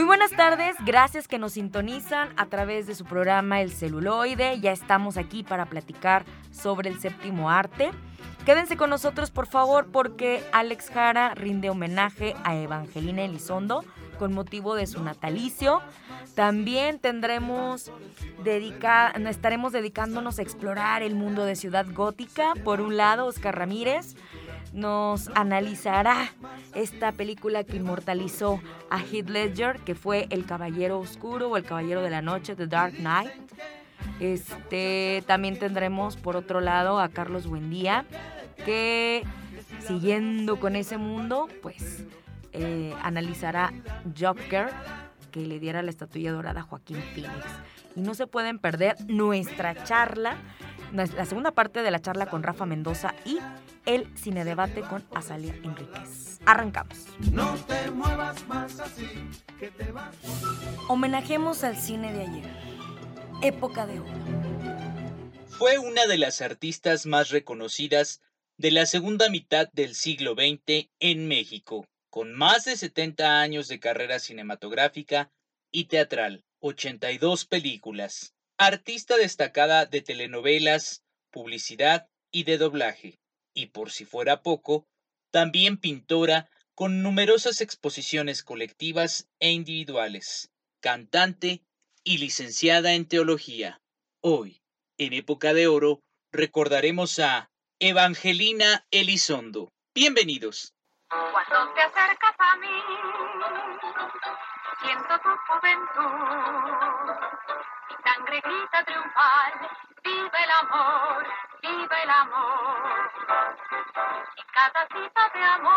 [0.00, 4.58] Muy buenas tardes, gracias que nos sintonizan a través de su programa El celuloide.
[4.58, 7.90] Ya estamos aquí para platicar sobre el séptimo arte.
[8.46, 13.84] Quédense con nosotros por favor porque Alex Jara rinde homenaje a Evangelina Elizondo
[14.18, 15.82] con motivo de su natalicio.
[16.34, 17.92] También tendremos
[18.42, 22.54] dedica estaremos dedicándonos a explorar el mundo de Ciudad Gótica.
[22.64, 24.16] Por un lado, Oscar Ramírez
[24.72, 26.30] nos analizará
[26.74, 28.60] esta película que inmortalizó
[28.90, 32.66] a Heath Ledger, que fue El Caballero Oscuro o El Caballero de la Noche, The
[32.66, 33.30] Dark Knight.
[34.20, 38.04] Este, también tendremos por otro lado a Carlos Buendía,
[38.64, 39.24] que
[39.86, 42.04] siguiendo con ese mundo, pues
[42.52, 43.72] eh, analizará
[44.18, 44.68] Joker,
[45.30, 47.44] que le diera la estatuilla dorada a Joaquín Phoenix.
[47.96, 50.36] Y no se pueden perder nuestra charla
[50.92, 53.38] la segunda parte de la charla con Rafa Mendoza y
[53.86, 56.40] el cine debate con Azalia Enríquez.
[56.46, 57.06] Arrancamos.
[57.32, 59.06] No te muevas más así,
[59.58, 60.14] que te vas.
[60.88, 62.50] Homenajemos al cine de ayer.
[63.42, 64.10] Época de oro.
[65.48, 68.20] Fue una de las artistas más reconocidas
[68.56, 73.78] de la segunda mitad del siglo XX en México, con más de 70 años de
[73.78, 75.32] carrera cinematográfica
[75.72, 83.20] y teatral, 82 películas, artista destacada de telenovelas, publicidad y de doblaje,
[83.54, 84.86] y por si fuera poco,
[85.30, 90.50] también pintora con numerosas exposiciones colectivas e individuales,
[90.80, 91.62] cantante
[92.02, 93.80] y licenciada en teología.
[94.20, 94.60] Hoy,
[94.98, 99.72] en época de oro, recordaremos a Evangelina Elizondo.
[99.94, 100.74] Bienvenidos.
[101.10, 102.84] Cuando te acercas a mí,
[104.80, 106.80] siento tu juventud
[108.04, 109.52] sangre grita triunfal,
[110.02, 111.26] vive el amor,
[111.62, 113.10] vive el amor.
[114.36, 115.72] En cada cita de amor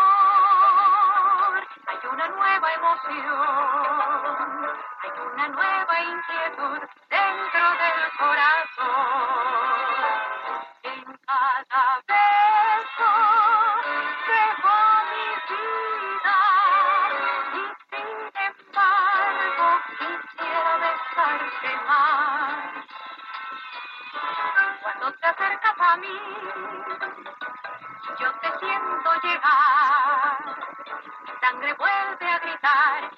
[1.86, 3.24] hay una nueva emoción,
[5.02, 8.94] hay una nueva inquietud dentro del corazón.
[10.82, 12.23] En cada beso
[25.24, 26.20] te acercas a mí,
[28.20, 30.38] yo te siento llegar.
[31.24, 33.10] Mi sangre vuelve a gritar,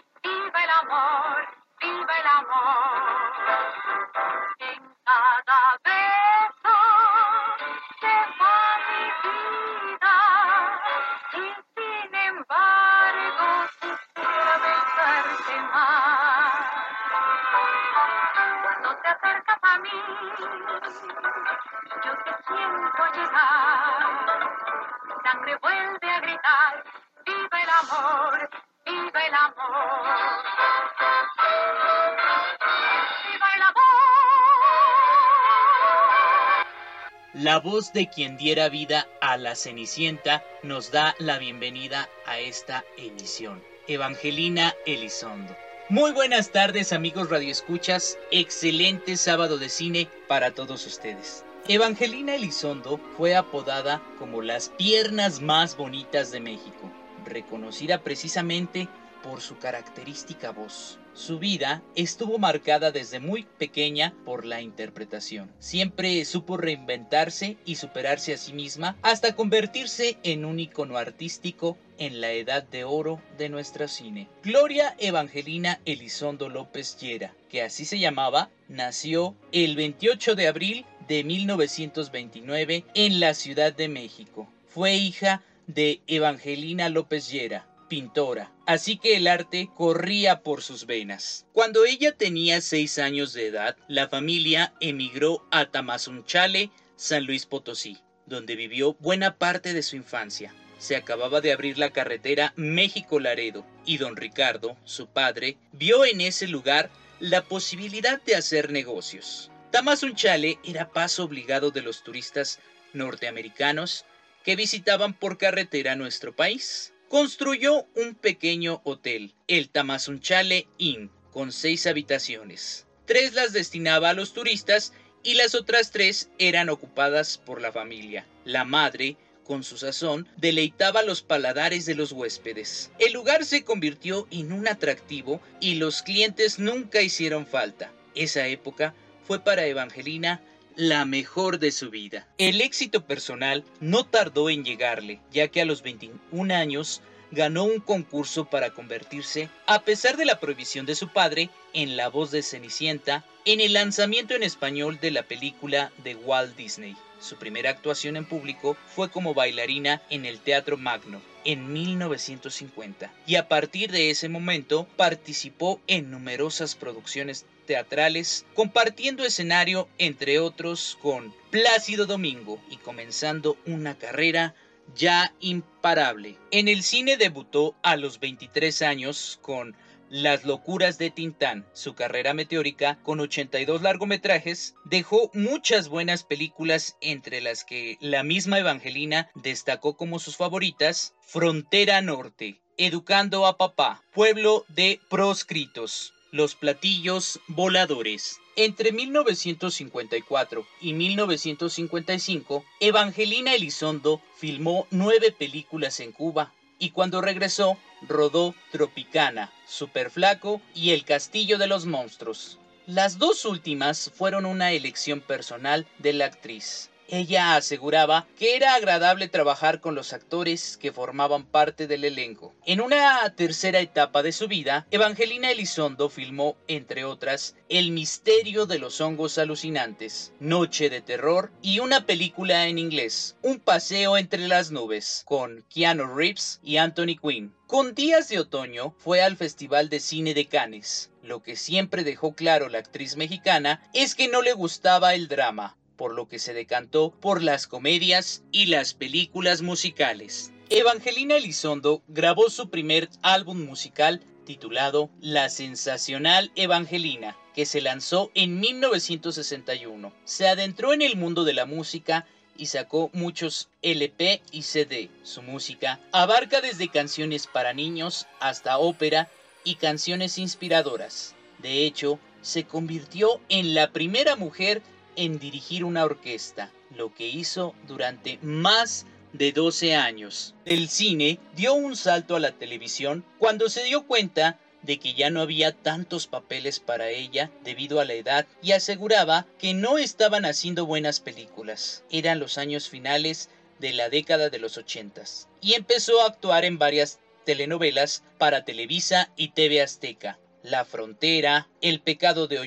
[37.39, 42.83] La voz de quien diera vida a la Cenicienta nos da la bienvenida a esta
[42.97, 43.63] emisión.
[43.87, 45.55] Evangelina Elizondo.
[45.91, 51.45] Muy buenas tardes amigos radioescuchas, excelente sábado de cine para todos ustedes.
[51.69, 56.91] Evangelina Elizondo fue apodada como las piernas más bonitas de México,
[57.27, 58.89] reconocida precisamente
[59.23, 60.99] por su característica voz.
[61.17, 65.51] Su vida estuvo marcada desde muy pequeña por la interpretación.
[65.61, 72.21] Siempre supo reinventarse y superarse a sí misma hasta convertirse en un icono artístico en
[72.21, 74.29] la edad de oro de nuestro cine.
[74.43, 81.25] Gloria Evangelina Elizondo López Llera, que así se llamaba, nació el 28 de abril de
[81.25, 84.49] 1929 en la Ciudad de México.
[84.69, 91.47] Fue hija de Evangelina López Llera, pintora, así que el arte corría por sus venas.
[91.53, 97.99] Cuando ella tenía seis años de edad, la familia emigró a Tamazunchale, San Luis Potosí,
[98.27, 100.55] donde vivió buena parte de su infancia.
[100.79, 106.47] Se acababa de abrir la carretera México-Laredo y don Ricardo, su padre, vio en ese
[106.49, 106.91] lugar
[107.21, 109.51] la posibilidad de hacer negocios.
[109.71, 112.61] Tamazunchale era paso obligado de los turistas
[112.93, 114.05] norteamericanos
[114.45, 116.93] que visitaban por carretera nuestro país.
[117.09, 122.87] Construyó un pequeño hotel, el Tamazunchale Inn, con seis habitaciones.
[123.05, 124.93] Tres las destinaba a los turistas
[125.23, 128.27] y las otras tres eran ocupadas por la familia.
[128.45, 132.91] La madre, con su sazón, deleitaba los paladares de los huéspedes.
[132.99, 137.93] El lugar se convirtió en un atractivo y los clientes nunca hicieron falta.
[138.15, 138.95] Esa época
[139.25, 140.43] fue para Evangelina
[140.77, 142.27] la mejor de su vida.
[142.39, 147.81] El éxito personal no tardó en llegarle, ya que a los 21 años ganó un
[147.81, 152.43] concurso para convertirse, a pesar de la prohibición de su padre, en la voz de
[152.43, 156.97] Cenicienta en el lanzamiento en español de la película de Walt Disney.
[157.21, 163.37] Su primera actuación en público fue como bailarina en el Teatro Magno en 1950 y
[163.37, 171.35] a partir de ese momento participó en numerosas producciones teatrales, compartiendo escenario entre otros con
[171.51, 174.55] Plácido Domingo y comenzando una carrera
[174.95, 176.39] ya imparable.
[176.51, 179.77] En el cine debutó a los 23 años con
[180.09, 187.41] las locuras de Tintán, su carrera meteórica con 82 largometrajes, dejó muchas buenas películas entre
[187.41, 194.65] las que la misma Evangelina destacó como sus favoritas Frontera Norte, Educando a Papá, Pueblo
[194.69, 198.41] de Proscritos, Los Platillos Voladores.
[198.57, 208.55] Entre 1954 y 1955, Evangelina Elizondo filmó nueve películas en Cuba, y cuando regresó rodó
[208.73, 212.59] Tropicana, Superflaco y El Castillo de los Monstruos.
[212.87, 216.91] Las dos últimas fueron una elección personal de la actriz.
[217.09, 222.53] Ella aseguraba que era agradable trabajar con los actores que formaban parte del elenco.
[222.65, 228.81] En una tercera etapa de su vida, Evangelina Elizondo filmó, entre otras, El misterio de
[228.81, 234.73] los hongos alucinantes, Noche de terror y una película en inglés, Un paseo entre las
[234.73, 237.55] nubes, con Keanu Reeves y Anthony Quinn.
[237.69, 241.11] Con días de otoño fue al Festival de Cine de Cannes.
[241.23, 245.77] Lo que siempre dejó claro la actriz mexicana es que no le gustaba el drama,
[245.97, 250.53] por lo que se decantó por las comedias y las películas musicales.
[250.69, 258.61] Evangelina Elizondo grabó su primer álbum musical titulado La Sensacional Evangelina, que se lanzó en
[258.61, 260.13] 1961.
[260.25, 262.27] Se adentró en el mundo de la música
[262.57, 265.11] y sacó muchos LP y CD.
[265.23, 269.29] Su música abarca desde canciones para niños hasta ópera
[269.65, 271.35] y canciones inspiradoras.
[271.59, 274.83] De hecho, se convirtió en la primera mujer
[275.17, 280.55] en dirigir una orquesta, lo que hizo durante más de 12 años.
[280.65, 285.31] El cine dio un salto a la televisión cuando se dio cuenta de que ya
[285.31, 290.45] no había tantos papeles para ella debido a la edad y aseguraba que no estaban
[290.45, 292.05] haciendo buenas películas.
[292.11, 296.79] Eran los años finales de la década de los ochentas y empezó a actuar en
[296.79, 300.39] varias telenovelas para Televisa y TV Azteca.
[300.67, 302.59] La Frontera, El pecado de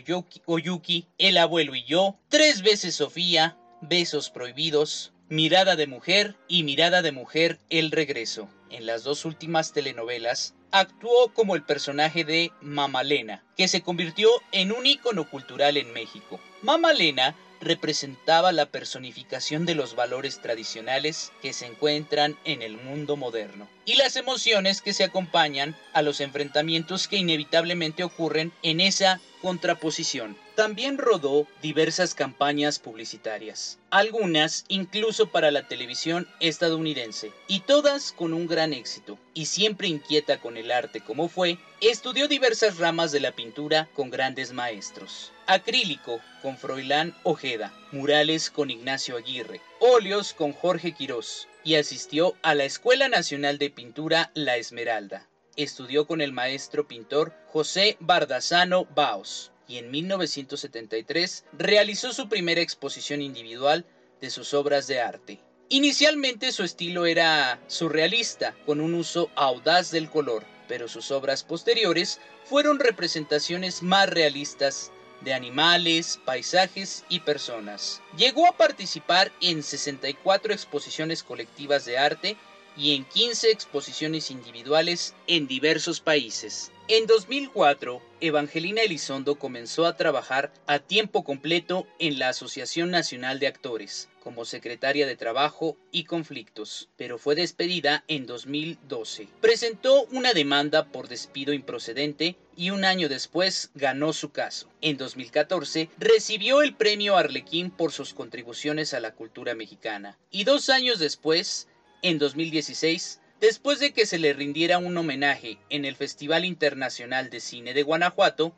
[0.45, 7.01] Oyuki, El abuelo y yo, Tres veces Sofía, Besos prohibidos, Mirada de mujer y Mirada
[7.01, 8.47] de mujer, El regreso.
[8.69, 14.71] En las dos últimas telenovelas actuó como el personaje de Mamalena, que se convirtió en
[14.71, 16.39] un ícono cultural en México.
[16.61, 23.67] Mamalena representaba la personificación de los valores tradicionales que se encuentran en el mundo moderno
[23.85, 30.37] y las emociones que se acompañan a los enfrentamientos que inevitablemente ocurren en esa contraposición.
[30.55, 38.45] También rodó diversas campañas publicitarias, algunas incluso para la televisión estadounidense, y todas con un
[38.45, 39.17] gran éxito.
[39.33, 44.09] Y siempre inquieta con el arte como fue, estudió diversas ramas de la pintura con
[44.09, 45.31] grandes maestros.
[45.49, 52.55] Acrílico con Froilán Ojeda, murales con Ignacio Aguirre, óleos con Jorge Quirós, y asistió a
[52.55, 55.27] la Escuela Nacional de Pintura La Esmeralda
[55.63, 63.21] estudió con el maestro pintor José Bardazano Baos y en 1973 realizó su primera exposición
[63.21, 63.85] individual
[64.21, 65.39] de sus obras de arte.
[65.67, 72.19] Inicialmente su estilo era surrealista, con un uso audaz del color, pero sus obras posteriores
[72.45, 78.01] fueron representaciones más realistas de animales, paisajes y personas.
[78.15, 82.37] Llegó a participar en 64 exposiciones colectivas de arte
[82.77, 86.71] y en 15 exposiciones individuales en diversos países.
[86.87, 93.47] En 2004, Evangelina Elizondo comenzó a trabajar a tiempo completo en la Asociación Nacional de
[93.47, 99.27] Actores, como secretaria de Trabajo y Conflictos, pero fue despedida en 2012.
[99.41, 104.69] Presentó una demanda por despido improcedente y un año después ganó su caso.
[104.81, 110.69] En 2014 recibió el premio Arlequín por sus contribuciones a la cultura mexicana y dos
[110.69, 111.67] años después
[112.03, 117.39] en 2016 después de que se le rindiera un homenaje en el Festival Internacional de
[117.39, 118.53] Cine de Guanajuato,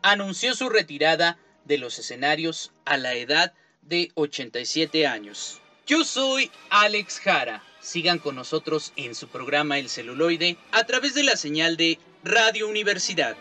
[0.00, 3.67] anunció su retirada de los escenarios a la edad de
[4.14, 5.60] 87 años.
[5.86, 7.62] Yo soy Alex Jara.
[7.80, 12.68] Sigan con nosotros en su programa El celuloide a través de la señal de Radio
[12.68, 13.36] Universidad.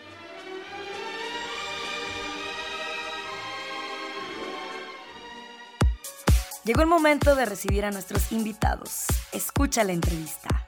[6.64, 9.06] Llegó el momento de recibir a nuestros invitados.
[9.32, 10.67] Escucha la entrevista.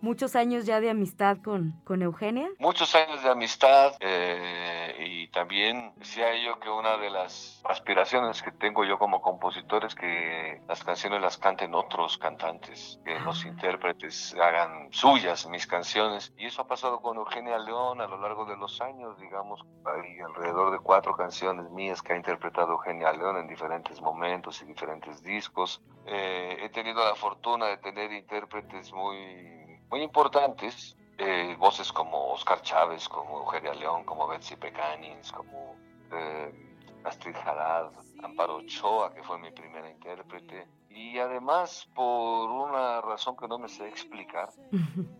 [0.00, 2.48] Muchos años ya de amistad con, con Eugenia.
[2.58, 8.52] Muchos años de amistad eh, y también decía yo que una de las aspiraciones que
[8.52, 13.48] tengo yo como compositor es que las canciones las canten otros cantantes, que los ah.
[13.48, 16.32] intérpretes hagan suyas mis canciones.
[16.36, 20.18] Y eso ha pasado con Eugenia León a lo largo de los años, digamos, hay
[20.20, 25.22] alrededor de cuatro canciones mías que ha interpretado Eugenia León en diferentes momentos y diferentes
[25.22, 25.82] discos.
[26.06, 32.62] Eh, he tenido la fortuna de tener intérpretes muy muy importantes, eh, voces como Oscar
[32.62, 35.76] Chávez, como Eugenia León, como Betsy Pecanins, como
[36.12, 37.92] eh, Astrid Haddad,
[38.22, 40.68] Amparo Ochoa, que fue mi primera intérprete.
[40.90, 44.50] Y además, por una razón que no me sé explicar,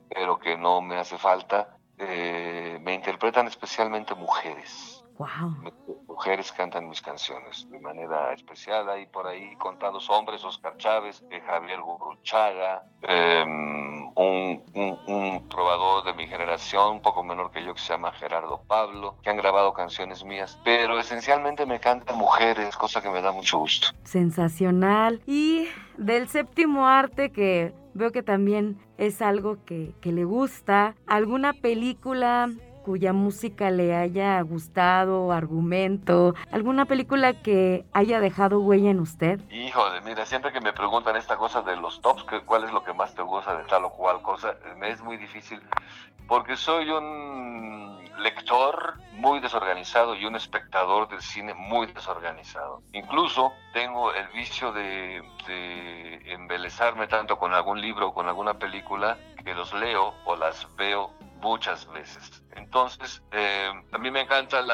[0.09, 4.98] pero que no me hace falta, eh, me interpretan especialmente mujeres.
[6.07, 8.89] Mujeres cantan mis canciones de manera especial.
[8.89, 14.63] Hay por ahí contados hombres, Oscar Chávez, eh, Javier Gurruchaga, em, un,
[15.07, 19.17] un, trovador de mi generación, un poco menor que yo, que se llama Gerardo Pablo,
[19.23, 23.59] que han grabado canciones mías, pero esencialmente me cantan mujeres, cosa que me da mucho
[23.59, 23.89] gusto.
[24.05, 25.21] Sensacional.
[25.27, 31.53] Y del séptimo arte que veo que también es algo que, que le gusta, ¿alguna
[31.53, 32.49] película
[32.79, 39.41] cuya música le haya gustado, argumento, alguna película que haya dejado huella en usted?
[39.51, 42.93] Híjole, mira, siempre que me preguntan esta cosa de los tops, cuál es lo que
[42.93, 45.61] más te gusta de tal o cual cosa, me es muy difícil
[46.29, 52.83] porque soy un lector muy desorganizado y un espectador del cine muy desorganizado.
[52.93, 59.17] Incluso tengo el vicio de, de embelezarme tanto con algún libro o con alguna película
[59.43, 62.43] que los leo o las veo muchas veces.
[62.53, 64.67] Entonces, eh, a mí me encantan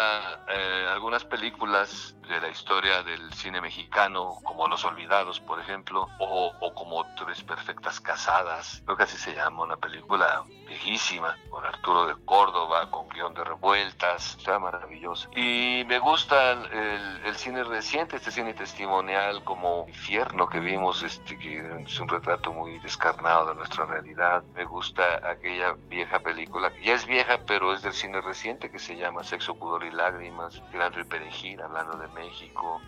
[0.48, 6.72] eh, algunas películas de la historia del cine mexicano, como Los Olvidados, por ejemplo, o,
[6.74, 12.14] como Tres Perfectas Casadas, creo que así se llama, una película viejísima, con Arturo de
[12.24, 15.28] Córdoba, con guion de revueltas, está maravilloso.
[15.36, 21.82] Y me gusta el, cine reciente, este cine testimonial como Infierno que vimos, este, que
[21.86, 24.42] es un retrato muy descarnado de nuestra realidad.
[24.54, 28.78] Me gusta aquella vieja película, que ya es vieja, pero es del cine reciente, que
[28.78, 32.80] se llama Sexo, Pudor y Lágrimas, Gran y Perejil, hablando de México.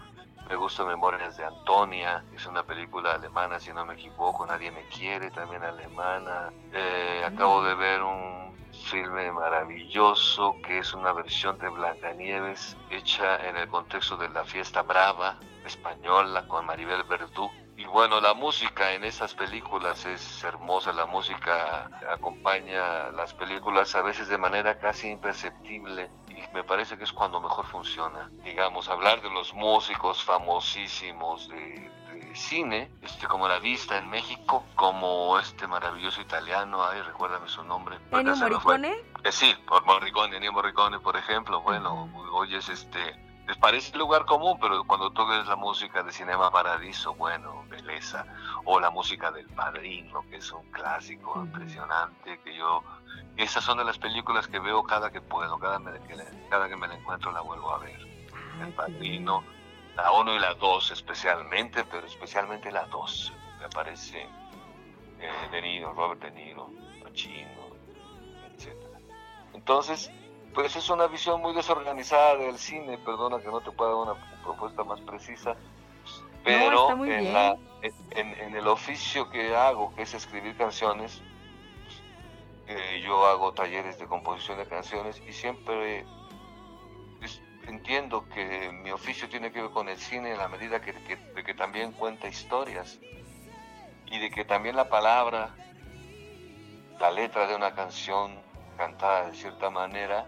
[0.49, 4.87] Me gusta Memorias de Antonia, es una película alemana, si no me equivoco, Nadie me
[4.89, 6.53] quiere, también alemana.
[6.73, 13.57] Eh, acabo de ver un filme maravilloso que es una versión de Blancanieves hecha en
[13.57, 17.51] el contexto de la fiesta brava española con Maribel Verdú.
[17.77, 24.03] Y bueno, la música en esas películas es hermosa, la música acompaña las películas a
[24.03, 26.09] veces de manera casi imperceptible
[26.53, 28.31] me parece que es cuando mejor funciona.
[28.45, 31.91] Digamos, hablar de los músicos famosísimos de,
[32.37, 37.99] cine, este, como La Vista en México, como este maravilloso italiano, ay, recuérdame su nombre.
[38.13, 38.95] ¿Ennio Morricone?
[39.25, 43.26] Eh, sí, por Morricone, Ennio Morricone, por ejemplo, bueno, oyes este...
[43.47, 48.27] Les parece lugar común, pero cuando tú ves la música de Cinema Paradiso, bueno, belleza.
[48.65, 52.83] O la música del Padrino, que es un clásico impresionante, que yo
[53.37, 56.17] esas son de las películas que veo cada que puedo, cada, que,
[56.51, 58.01] cada que me la encuentro la vuelvo a ver.
[58.61, 59.45] El Padrino,
[59.95, 63.33] la 1 y la 2 especialmente, pero especialmente la 2.
[63.61, 64.27] Me parece
[65.21, 66.71] eh, De Niro, Robert De Niro,
[67.03, 67.69] Pacino,
[68.51, 68.75] etc.
[69.53, 70.11] Entonces,
[70.57, 74.41] pues es una visión muy desorganizada del cine, perdona que no te pueda dar una
[74.43, 75.55] propuesta más precisa,
[76.43, 77.85] pero en,
[78.15, 81.21] en el oficio que hago, que es escribir canciones,
[82.69, 86.07] eh, yo hago talleres de composición de canciones y siempre
[87.67, 91.45] entiendo que mi oficio tiene que ver con el cine en la medida que, de
[91.45, 92.99] que también cuenta historias
[94.07, 95.55] y de que también la palabra,
[96.99, 98.41] la letra de una canción
[98.79, 100.27] cantada de cierta manera,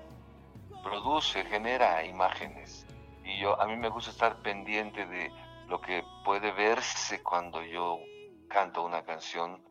[0.82, 2.86] produce, genera imágenes.
[3.24, 5.30] Y yo, a mí me gusta estar pendiente de
[5.68, 7.98] lo que puede verse cuando yo
[8.48, 9.62] canto una canción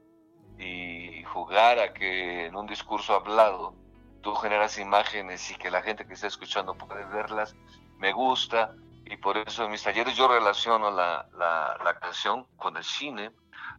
[0.59, 3.73] y jugar a que en un discurso hablado
[4.21, 7.55] tú generas imágenes y que la gente que está escuchando puede verlas,
[7.97, 12.75] me gusta y por eso en mis talleres yo relaciono la, la, la canción con
[12.77, 13.31] el cine,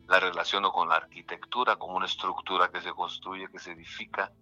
[0.06, 4.32] la relaciono con la arquitectura como una estructura que se construye, que se edifica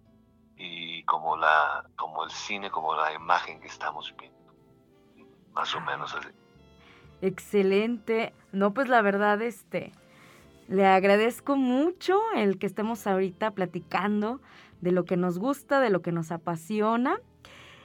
[0.57, 4.37] y como la como el cine, como la imagen que estamos viendo.
[5.53, 6.29] Más o menos así.
[7.21, 8.33] Excelente.
[8.51, 9.91] No, pues la verdad, este,
[10.67, 14.39] le agradezco mucho el que estemos ahorita platicando
[14.81, 17.19] de lo que nos gusta, de lo que nos apasiona.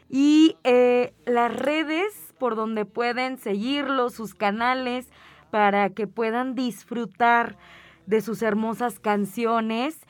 [0.08, 5.10] Y eh, las redes por donde pueden seguirlo, sus canales,
[5.50, 7.56] para que puedan disfrutar
[8.06, 10.00] de sus hermosas canciones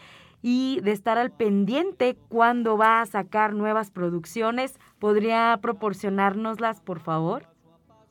[0.43, 4.79] y de estar al pendiente cuando va a sacar nuevas producciones.
[4.99, 7.47] ¿Podría proporcionárnoslas, por favor?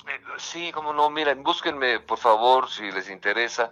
[0.07, 3.71] Eh, sí, como no, miren, búsquenme, por favor, si les interesa,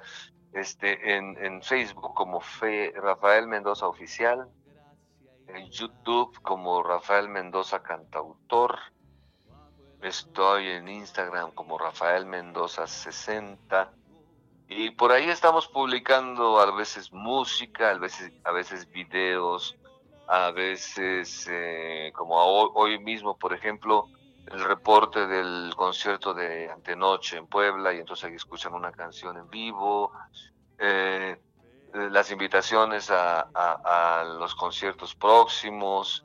[0.53, 4.47] este, en, en Facebook como Fe, Rafael Mendoza Oficial,
[5.47, 8.77] en YouTube como Rafael Mendoza Cantautor,
[10.01, 13.91] estoy en Instagram como Rafael Mendoza 60
[14.69, 19.75] y por ahí estamos publicando a veces música, a veces, a veces videos,
[20.27, 24.05] a veces eh, como hoy, mismo, por ejemplo,
[24.45, 29.49] el reporte del concierto de Antenoche en Puebla y entonces ahí escuchan una canción en
[29.49, 30.11] vivo,
[30.77, 31.41] eh,
[31.91, 36.23] las invitaciones a, los conciertos próximos,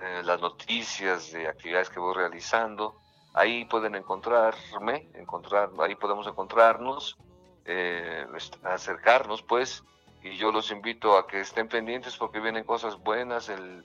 [0.00, 3.00] eh, las noticias de actividades que voy realizando.
[3.34, 7.18] Ahí pueden encontrarme, encontrar, ahí podemos encontrarnos,
[7.64, 8.26] eh,
[8.64, 9.84] acercarnos pues,
[10.22, 13.48] y yo los invito a que estén pendientes porque vienen cosas buenas.
[13.48, 13.84] El,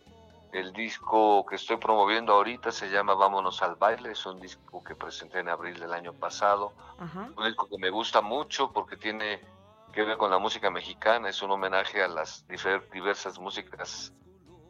[0.51, 4.95] el disco que estoy promoviendo ahorita se llama Vámonos al baile, es un disco que
[4.95, 7.29] presenté en abril del año pasado, Ajá.
[7.35, 9.41] un disco que me gusta mucho porque tiene
[9.93, 12.45] que ver con la música mexicana, es un homenaje a las
[12.91, 14.13] diversas músicas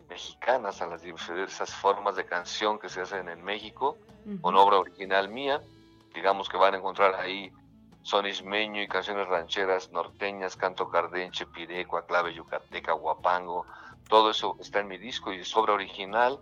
[0.09, 4.41] mexicanas, a las diversas formas de canción que se hacen en México, Ujú.
[4.41, 5.61] con obra original mía,
[6.13, 7.51] digamos que van a encontrar ahí
[8.07, 13.65] son ismeño y canciones rancheras norteñas, canto cardenche, pirecua, clave yucateca, guapango,
[14.07, 16.39] todo eso está en mi disco y es obra original.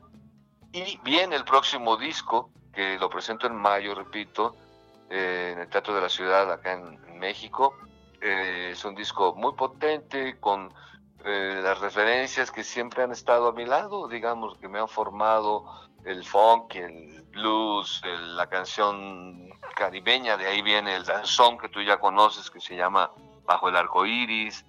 [0.71, 4.55] Y viene el próximo disco, que lo presento en mayo, repito,
[5.09, 7.75] eh, en el Teatro de la Ciudad, acá en, en México.
[8.21, 10.71] Eh, es un disco muy potente, con
[11.23, 15.65] eh, las referencias que siempre han estado a mi lado, digamos, que me han formado
[16.05, 21.81] el funk, el blues, el- la canción caribeña, de ahí viene el danzón que tú
[21.81, 23.11] ya conoces, que se llama
[23.45, 24.65] Bajo el Arco Iris,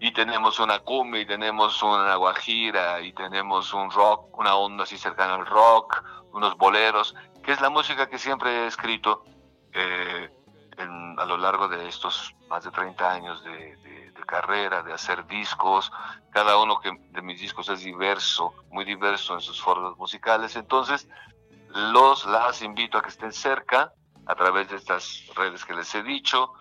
[0.00, 4.96] y tenemos una cumbia, y tenemos una guajira, y tenemos un rock, una onda así
[4.98, 9.24] cercana al rock, unos boleros, que es la música que siempre he escrito
[9.74, 10.28] eh,
[10.76, 14.92] en- a lo largo de estos más de 30 años de, de- de carrera, de
[14.92, 15.92] hacer discos.
[16.30, 20.56] Cada uno que, de mis discos es diverso, muy diverso en sus formas musicales.
[20.56, 21.08] Entonces,
[21.74, 23.92] los las invito a que estén cerca
[24.26, 26.52] a través de estas redes que les he dicho.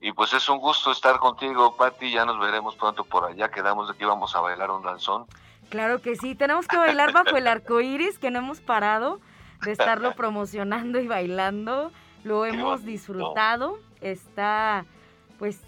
[0.00, 2.10] Y pues es un gusto estar contigo, Patti.
[2.10, 3.50] Ya nos veremos pronto por allá.
[3.50, 5.26] Quedamos de que íbamos a bailar un danzón.
[5.70, 9.20] Claro que sí, tenemos que bailar bajo el arco iris, que no hemos parado
[9.62, 11.90] de estarlo promocionando y bailando.
[12.22, 13.78] Lo hemos disfrutado.
[14.00, 14.84] Está,
[15.38, 15.60] pues,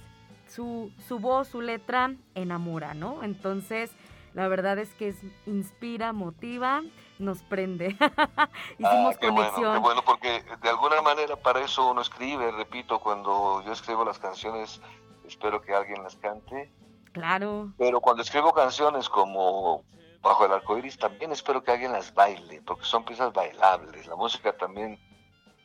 [0.49, 3.23] su, su voz, su letra enamora, ¿no?
[3.23, 3.91] Entonces,
[4.35, 6.83] la verdad es que es, inspira, motiva,
[7.19, 7.89] nos prende.
[8.79, 9.55] Hicimos Ah, qué conexión.
[9.63, 14.05] Bueno, qué bueno, porque de alguna manera para eso uno escribe, repito, cuando yo escribo
[14.05, 14.81] las canciones,
[15.27, 16.73] espero que alguien las cante,
[17.13, 19.83] Claro, pero cuando escribo canciones como
[20.27, 24.09] Bajo el arco iris, también espero que alguien las baile, porque son piezas bailables.
[24.09, 24.99] La música también,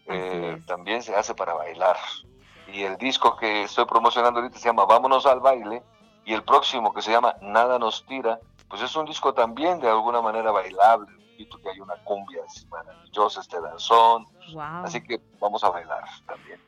[0.05, 1.97] eh, también se hace para bailar.
[2.73, 5.83] Y el disco que estoy promocionando ahorita se llama Vámonos al baile,
[6.25, 9.89] y el próximo que se llama Nada nos tira, pues es un disco también de
[9.89, 11.21] alguna manera bailable.
[11.63, 14.83] Que hay una cumbia así maravillosa, este danzón, wow.
[14.83, 16.61] así que vamos a bailar también.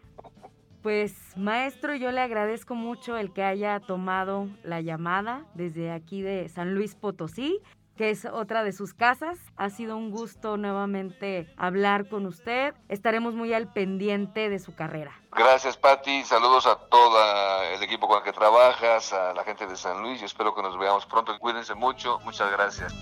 [0.82, 6.50] Pues maestro, yo le agradezco mucho el que haya tomado la llamada desde aquí de
[6.50, 7.62] San Luis Potosí,
[7.98, 9.38] que es otra de sus casas.
[9.58, 12.74] Ha sido un gusto nuevamente hablar con usted.
[12.90, 15.12] Estaremos muy al pendiente de su carrera.
[15.32, 16.24] Gracias, Patti.
[16.24, 17.18] Saludos a todo
[17.76, 20.62] el equipo con el que trabajas, a la gente de San Luis y espero que
[20.62, 21.38] nos veamos pronto.
[21.40, 22.20] Cuídense mucho.
[22.24, 22.94] Muchas gracias.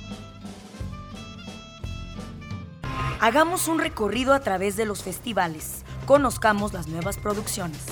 [3.19, 5.85] Hagamos un recorrido a través de los festivales.
[6.07, 7.85] Conozcamos las nuevas producciones.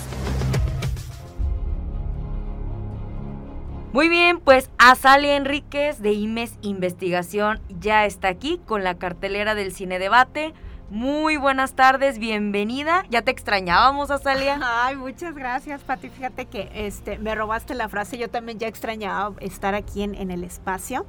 [3.99, 9.73] Muy bien, pues Azalia Enríquez de IMES Investigación ya está aquí con la cartelera del
[9.73, 10.53] Cine Debate.
[10.91, 13.05] Muy buenas tardes, bienvenida.
[13.11, 14.59] Ya te extrañábamos, Azalia.
[14.63, 16.09] Ay, muchas gracias, Pati.
[16.09, 18.17] Fíjate que este, me robaste la frase.
[18.17, 21.05] Yo también ya extrañaba estar aquí en, el espacio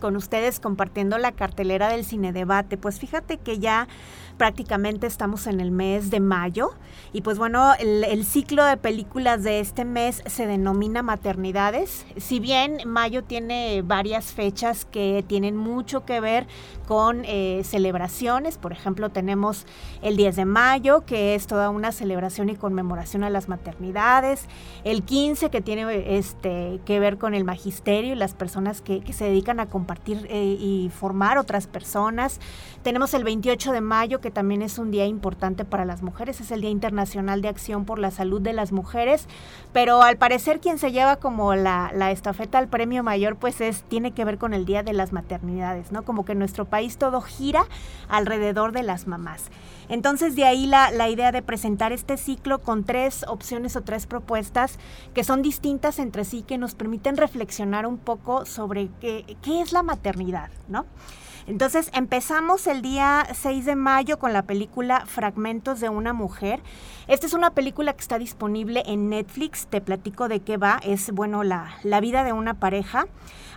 [0.00, 2.76] con ustedes compartiendo la cartelera del Cine Debate.
[2.76, 3.88] Pues fíjate que ya
[4.36, 6.72] prácticamente estamos en el mes de mayo
[7.12, 12.06] y pues bueno, el, ciclo de películas de este mes se denomina maternidades.
[12.16, 16.46] Si bien mayo tiene varias fechas que tienen mucho que ver
[16.86, 19.66] con eh, celebraciones, por ejemplo tenemos
[20.02, 24.46] el 10 de mayo que es toda una celebración y conmemoración a las maternidades,
[24.82, 29.26] el 15 que tiene este, que ver con el magisterio y las personas que, se
[29.26, 32.40] dedican a compartir eh, y formar otras personas,
[32.82, 36.50] tenemos el 28 de mayo que también es un día importante para las mujeres, es
[36.50, 39.28] el Día Internacional de Acción por la Salud de las Mujeres,
[39.72, 44.12] pero al parecer quien se lleva como la, estafeta al premio mayor, pues es, tiene
[44.12, 46.02] que ver con el Día de las Maternidades, ¿no?
[46.04, 47.66] Como que en nuestro país todo gira
[48.08, 49.50] alrededor de las mamás.
[49.88, 54.78] Entonces de ahí la, idea de presentar este ciclo con tres opciones o tres propuestas
[55.14, 59.72] que son distintas entre sí, que nos permiten reflexionar un poco sobre qué, qué es
[59.72, 60.86] la maternidad, ¿no?
[61.46, 66.60] Entonces empezamos el día 6 de mayo con la película Fragmentos de una mujer.
[67.08, 71.10] Esta es una película que está disponible en Netflix, te platico de qué va, es
[71.10, 73.06] bueno la, vida de una pareja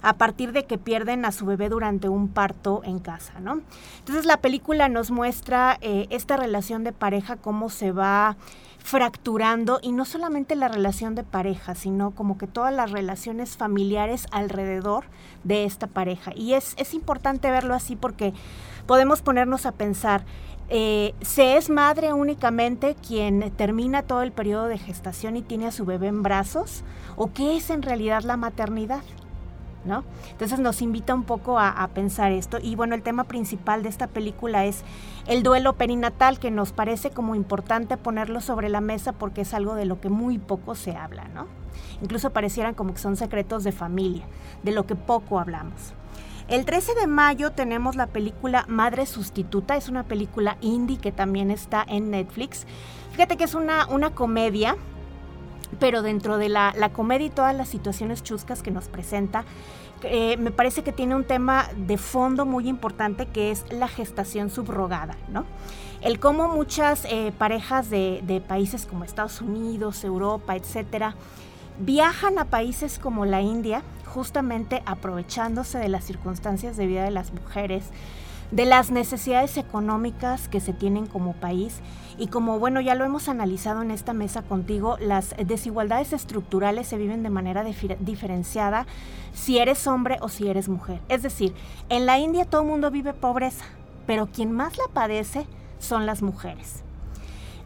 [0.01, 3.61] a partir de que pierden a su bebé durante un parto en casa, ¿no?
[3.99, 8.37] Entonces la película nos muestra eh, esta relación de pareja, cómo se va
[8.85, 14.27] fracturando y no solamente la relación de pareja, sino como que todas las relaciones familiares
[14.29, 15.05] alrededor
[15.43, 16.33] de esta pareja.
[16.35, 18.31] Y es, es importante verlo así porque
[18.85, 20.23] podemos ponernos a pensar,
[20.69, 25.71] eh, ¿se es madre únicamente quien termina todo el periodo de gestación y tiene a
[25.71, 26.83] su bebé en brazos?
[27.15, 29.01] ¿O qué es en realidad la maternidad?
[30.31, 32.57] Entonces nos invita un poco a, pensar esto.
[32.61, 34.83] Y bueno, el tema principal de esta película es
[35.27, 39.75] el duelo perinatal, que nos parece como importante ponerlo sobre la mesa porque es algo
[39.75, 41.47] de lo que muy poco se habla, ¿no?
[42.01, 44.25] Incluso parecieran como que son secretos de familia,
[44.63, 45.93] de lo que poco hablamos.
[46.47, 51.49] El 13 de mayo tenemos la película Madre Sustituta, es una película indie que también
[51.49, 52.67] está en Netflix.
[53.13, 54.75] Fíjate que es una, una comedia
[55.79, 59.45] pero dentro de la, comedia y todas las situaciones chuscas que nos presenta,
[60.03, 64.49] eh, me parece que tiene un tema de fondo muy importante que es la gestación
[64.49, 65.45] subrogada, ¿no?
[66.01, 71.15] El cómo muchas eh, parejas de, de, países como Estados Unidos, Europa, etcétera,
[71.79, 77.33] viajan a países como la India, justamente aprovechándose de las circunstancias de vida de las
[77.33, 77.85] mujeres,
[78.51, 81.81] de las necesidades económicas que se tienen como país
[82.17, 86.97] y como bueno ya lo hemos analizado en esta mesa contigo, las desigualdades estructurales se
[86.97, 88.85] viven de manera diferenciada
[89.33, 91.01] si eres hombre o si eres mujer.
[91.09, 91.53] Es decir,
[91.89, 93.65] en la India todo el mundo vive pobreza,
[94.07, 95.45] pero quien más la padece
[95.79, 96.84] son las mujeres.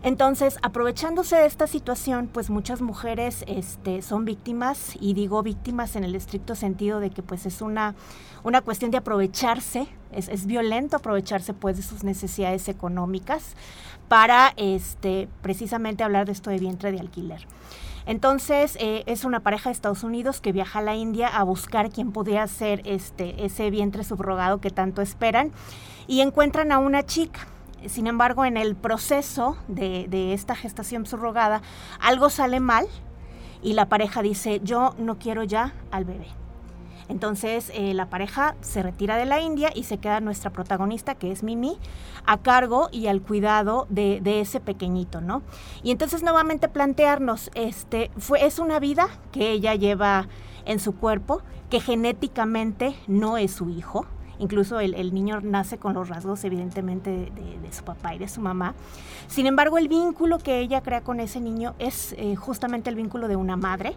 [0.01, 6.05] Entonces, aprovechándose de esta situación, pues muchas mujeres este, son víctimas, y digo víctimas en
[6.05, 7.95] el estricto sentido de que pues es una,
[8.43, 13.55] una cuestión de aprovecharse, es, es violento aprovecharse pues de sus necesidades económicas
[14.07, 17.45] para este, precisamente hablar de esto de vientre de alquiler.
[18.05, 21.89] Entonces, eh, es una pareja de Estados Unidos que viaja a la India a buscar
[21.89, 25.51] quién podría ser este, ese vientre subrogado que tanto esperan
[26.07, 27.41] y encuentran a una chica
[27.87, 31.61] sin embargo, en el proceso de, esta gestación subrogada,
[31.99, 32.87] algo sale mal
[33.61, 36.27] y la pareja dice, yo no quiero ya al bebé.
[37.07, 41.31] Entonces eh, la pareja se retira de la India y se queda nuestra protagonista, que
[41.31, 41.79] es Mimi,
[42.25, 45.41] a cargo y al cuidado de, ese pequeñito, ¿no?
[45.81, 50.27] Y entonces nuevamente plantearnos, este, fue, es una vida que ella lleva
[50.65, 54.05] en su cuerpo, que genéticamente no es su hijo,
[54.39, 58.73] Incluso el, niño nace con los rasgos evidentemente de, su papá y de su mamá.
[59.28, 63.28] Sin embargo, el vínculo que ella crea con ese niño es eh, justamente el vínculo
[63.28, 63.95] de una madre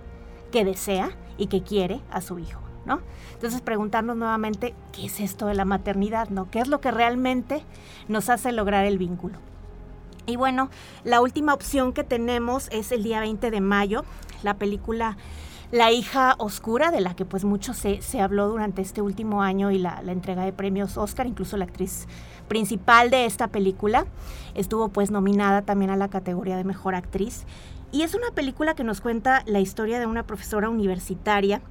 [0.50, 2.60] que desea y que quiere a su hijo.
[2.84, 2.98] ¿No?
[3.34, 6.50] Entonces preguntarnos nuevamente qué es esto de la maternidad, ¿no?
[6.50, 7.62] ¿Qué es lo que realmente
[8.08, 9.38] nos hace lograr el vínculo?
[10.26, 10.68] Y bueno,
[11.04, 14.04] la última opción que tenemos es el día 20 de mayo,
[14.42, 15.16] la película
[15.72, 19.70] la hija oscura, de la que pues mucho se, se habló durante este último año
[19.70, 22.06] y la, entrega de premios Oscar, incluso la actriz
[22.46, 24.04] principal de esta película
[24.54, 27.46] estuvo pues nominada también a la categoría de mejor actriz.
[27.90, 31.62] Y es una película que nos cuenta la historia de una profesora universitaria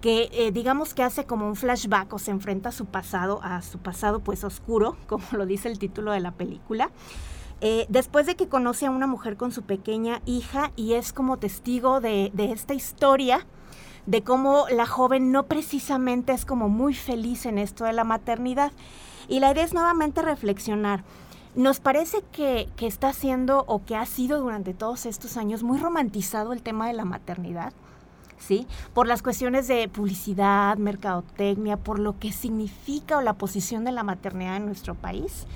[0.00, 3.60] que eh, digamos que hace como un flashback o se enfrenta a su pasado, a
[3.60, 6.90] su pasado pues oscuro, como lo dice el título de la película.
[7.64, 11.36] Eh, después de que conoce a una mujer con su pequeña hija y es como
[11.36, 13.46] testigo de, esta historia,
[14.04, 18.72] de cómo la joven no precisamente es como muy feliz en esto de la maternidad.
[19.28, 21.04] Y la idea es nuevamente reflexionar.
[21.54, 25.78] Nos parece que, que está siendo o que ha sido durante todos estos años muy
[25.78, 27.72] romantizado el tema de la maternidad.
[28.40, 28.66] ¿Sí?
[28.92, 34.02] Por las cuestiones de publicidad, mercadotecnia, por lo que significa o la posición de la
[34.02, 35.46] maternidad en nuestro país.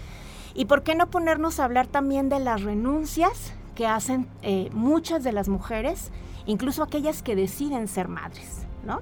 [0.57, 5.23] ¿Y por qué no ponernos a hablar también de las renuncias que hacen eh, muchas
[5.23, 6.11] de las mujeres,
[6.47, 9.01] incluso aquellas que deciden ser madres, ¿no?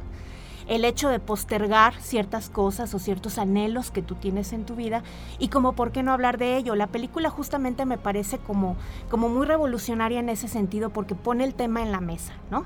[0.66, 5.02] el hecho de postergar ciertas cosas o ciertos anhelos que tú tienes en tu vida
[5.38, 6.74] y como por qué no hablar de ello.
[6.74, 8.76] La película justamente me parece como,
[9.10, 12.64] como muy revolucionaria en ese sentido porque pone el tema en la mesa, ¿no?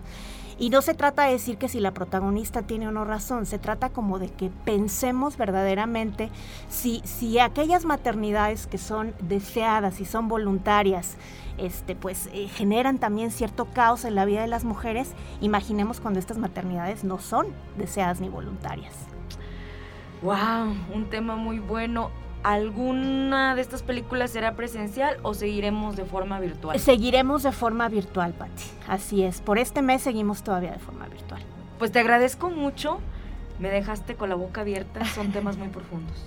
[0.59, 3.59] Y no se trata de decir que si la protagonista tiene o no razón, se
[3.59, 6.31] trata como de que pensemos verdaderamente
[6.68, 11.16] si, si aquellas maternidades que son deseadas y son voluntarias,
[11.59, 16.18] este, pues eh, generan también cierto caos en la vida de las mujeres, imaginemos cuando
[16.18, 18.94] estas maternidades no son deseadas ni voluntarias.
[20.23, 22.11] Wow, un tema muy bueno.
[22.49, 26.79] ¿Alguna de estas películas será presencial o seguiremos de forma virtual?
[26.79, 28.63] Seguiremos de forma virtual, Patti.
[28.87, 29.43] Así es.
[29.43, 31.43] Por este mes seguimos todavía de forma virtual.
[31.79, 33.01] Pues te agradezco mucho.
[33.59, 35.05] Me dejaste con la boca abierta.
[35.05, 36.25] Son temas muy profundos.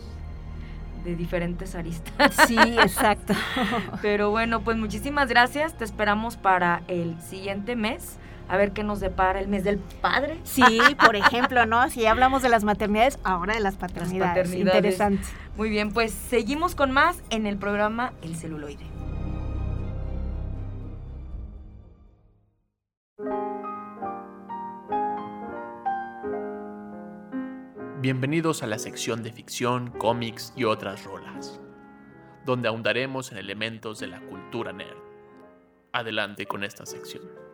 [1.04, 2.36] De diferentes aristas.
[2.48, 3.34] Sí, exacto.
[4.04, 5.76] Pero bueno, pues muchísimas gracias.
[5.76, 8.20] Te esperamos para el siguiente mes
[8.52, 10.38] a ver qué nos depara el mes del padre.
[10.44, 10.66] Sí,
[11.06, 11.90] por ejemplo, ¿no?
[11.90, 14.44] Si ya hablamos de las maternidades, ahora de las paternidades.
[14.44, 14.76] paternidades.
[14.76, 15.24] Interesante.
[15.56, 18.84] Muy bien, pues seguimos con más en el programa El celuloide.
[28.02, 31.62] Bienvenidos a la sección de ficción, cómics y otras rolas,
[32.46, 34.98] donde ahondaremos en elementos de la cultura nerd.
[35.94, 37.51] Adelante con esta sección.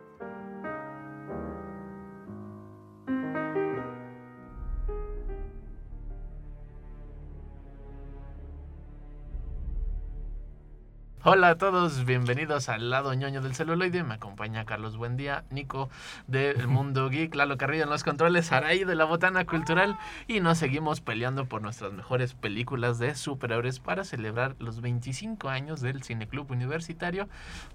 [11.24, 14.04] Hola a todos, bienvenidos al lado ñoño del celuloide.
[14.04, 15.90] Me acompaña Carlos Buendía, Nico
[16.28, 20.58] del Mundo Geek, Lalo Carrillo en los controles, Araí de la Botana Cultural y nos
[20.58, 26.52] seguimos peleando por nuestras mejores películas de superhéroes para celebrar los 25 años del Cineclub
[26.52, 27.28] Universitario.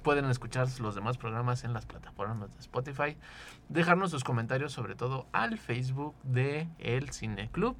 [0.03, 3.17] Pueden escuchar los demás programas en las plataformas de Spotify,
[3.67, 7.75] dejarnos sus comentarios sobre todo al Facebook de El Cineclub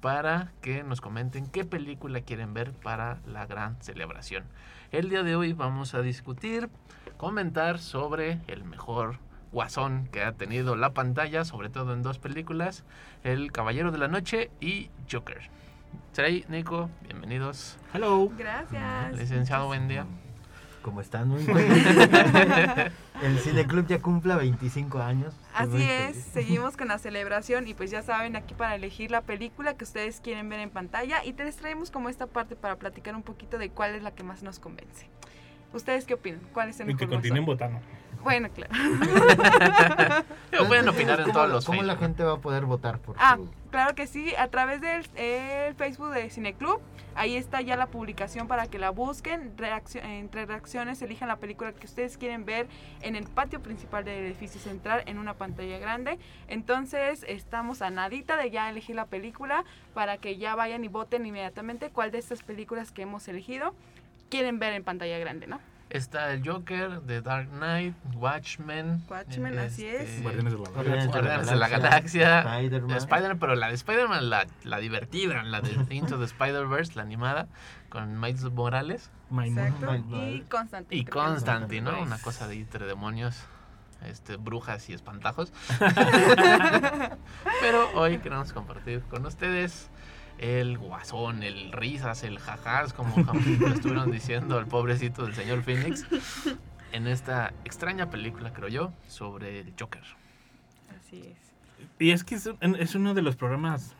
[0.00, 4.44] para que nos comenten qué película quieren ver para la gran celebración.
[4.92, 6.68] El día de hoy vamos a discutir,
[7.16, 9.18] comentar sobre el mejor
[9.52, 12.82] guasón que ha tenido la pantalla, sobre todo en dos películas,
[13.22, 15.42] El Caballero de la Noche y Joker.
[16.10, 17.78] Saray, Nico, bienvenidos.
[17.94, 18.32] Hello.
[18.36, 19.16] Gracias.
[19.16, 20.06] Licenciado, buen día.
[20.82, 21.28] ¿Cómo están?
[21.28, 21.56] Muy bien.
[23.22, 25.34] El Cineclub ya cumple 25 años.
[25.54, 29.74] Así es, seguimos con la celebración y pues ya saben aquí para elegir la película
[29.74, 33.14] que ustedes quieren ver en pantalla y te les traemos como esta parte para platicar
[33.14, 35.08] un poquito de cuál es la que más nos convence.
[35.72, 36.40] ¿Ustedes qué opinan?
[36.52, 37.80] ¿Cuál es el Y que mejor continúen votando.
[38.22, 38.72] Bueno, claro.
[40.50, 43.16] Pero pueden opinar en ¿Cómo- todos los ¿Cómo la gente va a poder votar por
[43.18, 46.80] Ah, su- claro que sí, a través del el Facebook de Cineclub,
[47.14, 51.72] ahí está ya la publicación para que la busquen, reaccio- entre reacciones elijan la película
[51.72, 52.68] que ustedes quieren ver
[53.02, 56.18] en el patio principal del edificio central en una pantalla grande.
[56.48, 61.24] Entonces estamos a nadita de ya elegir la película para que ya vayan y voten
[61.26, 63.74] inmediatamente cuál de estas películas que hemos elegido
[64.28, 65.58] quieren ver en pantalla grande, ¿no?
[65.90, 69.04] Está el Joker, The Dark Knight, Watchmen.
[69.10, 70.22] Watchmen, así es.
[70.22, 71.20] Guardianes de la Guardianes Galaxia.
[71.20, 72.38] Guardianes de la Galaxia.
[72.38, 72.96] Spider-Man.
[72.96, 77.48] Spider-Man, pero la de Spider-Man, la, la divertida, la de Into the Spider-Verse, la animada,
[77.88, 79.10] con Miles Morales.
[79.36, 79.96] Exacto.
[79.96, 80.42] Y.
[80.48, 81.00] Constantine.
[81.00, 82.00] y Constantine, ¿no?
[82.02, 83.36] Una cosa de entre demonios,
[84.06, 85.52] este, brujas y espantajos.
[87.60, 89.90] pero hoy queremos compartir con ustedes
[90.40, 93.14] el guasón, el risas, el jajás, como
[93.60, 96.06] lo estuvieron diciendo el pobrecito del señor Phoenix,
[96.92, 100.02] en esta extraña película, creo yo, sobre el Joker.
[100.98, 101.36] Así es.
[101.98, 103.94] Y es que es, es uno de los programas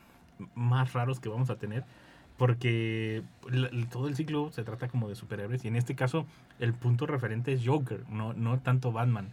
[0.54, 1.84] más raros que vamos a tener.
[2.38, 3.22] Porque
[3.90, 5.62] todo el ciclo se trata como de superhéroes.
[5.66, 6.24] Y en este caso,
[6.58, 9.30] el punto referente es Joker, no, no tanto Batman.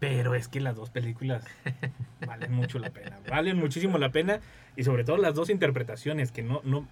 [0.00, 1.44] Pero es que las dos películas
[2.26, 3.18] valen mucho la pena.
[3.28, 4.40] Valen muchísimo la pena.
[4.76, 6.88] Y sobre todo las dos interpretaciones que no, no.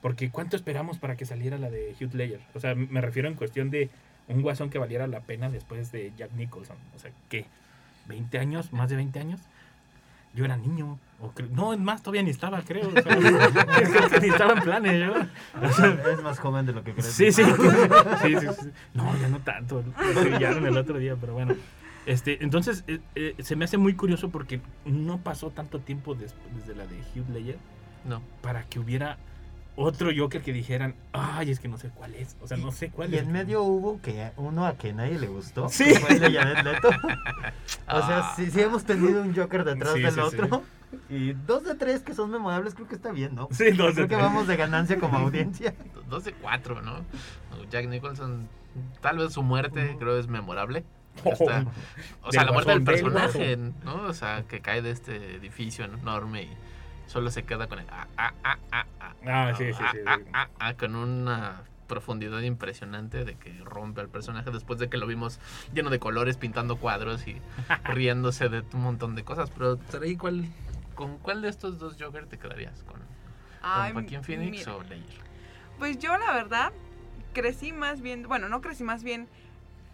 [0.00, 2.40] Porque ¿cuánto esperamos para que saliera la de Hugh Ledger?
[2.54, 3.90] O sea, me refiero en cuestión de
[4.28, 6.76] un guasón que valiera la pena después de Jack Nicholson.
[6.94, 7.46] O sea, ¿qué?
[8.08, 8.72] ¿20 años?
[8.72, 9.40] ¿Más de 20 años?
[10.34, 10.98] Yo era niño.
[11.20, 12.88] O no, es más, todavía ni estaba, creo.
[12.88, 13.16] O sea,
[14.20, 15.14] ni estaba en planes yo.
[15.62, 17.06] O sea, Es más joven de lo que crees.
[17.06, 17.42] Sí, sí.
[18.22, 18.70] sí, sí, sí.
[18.94, 19.82] No, ya no tanto.
[20.20, 21.54] Brillaron el otro día, pero bueno.
[22.06, 26.34] Este, entonces, eh, eh, se me hace muy curioso porque no pasó tanto tiempo des-
[26.56, 27.56] desde la de Hugh Ledger
[28.04, 28.20] No.
[28.42, 29.16] para que hubiera
[29.76, 32.36] otro Joker que dijeran, ay, es que no sé cuál es.
[32.40, 33.22] O sea, no sé cuál Y es.
[33.22, 35.68] en medio hubo que uno a que nadie le gustó.
[35.68, 35.84] Sí.
[35.84, 36.88] que fue el de Jared Leto.
[37.88, 38.32] o sea, Ah.
[38.36, 40.36] sí, sí hemos tenido un Joker detrás Sí, del sí, sí.
[40.42, 40.62] otro.
[41.08, 43.48] Y dos de tres que son memorables, creo que está bien, ¿no?
[43.50, 44.22] Sí, dos de Creo que tres.
[44.26, 45.74] vamos de ganancia como audiencia.
[46.08, 46.98] Dos de cuatro, ¿no?
[47.70, 48.46] Jack Nicholson,
[49.00, 50.84] tal vez su muerte creo es memorable.
[51.24, 51.64] Está-
[52.22, 54.02] o sea, la muerte del personaje, ¿no?
[54.06, 56.50] O sea, que cae de este edificio enorme y
[57.06, 59.98] solo se queda con el ah, ah, ah, ah, ah, Ah, sí, sí, ah, sí,
[60.06, 60.24] ah, sí.
[60.32, 65.06] ah, ah, con una profundidad impresionante de que rompe al personaje después de que lo
[65.06, 65.38] vimos
[65.74, 67.36] lleno de colores pintando cuadros y
[67.84, 69.50] riéndose de un montón de cosas.
[69.50, 70.46] Pero Trey, ¿cuál,
[70.94, 72.82] ¿con cuál de estos dos Joker te quedarías?
[72.84, 73.00] ¿Con,
[73.62, 74.76] Ay, con Joaquín Phoenix mira.
[74.76, 75.24] o Ledger?
[75.78, 76.72] Pues yo la verdad
[77.32, 79.28] crecí más bien, bueno, no crecí más bien,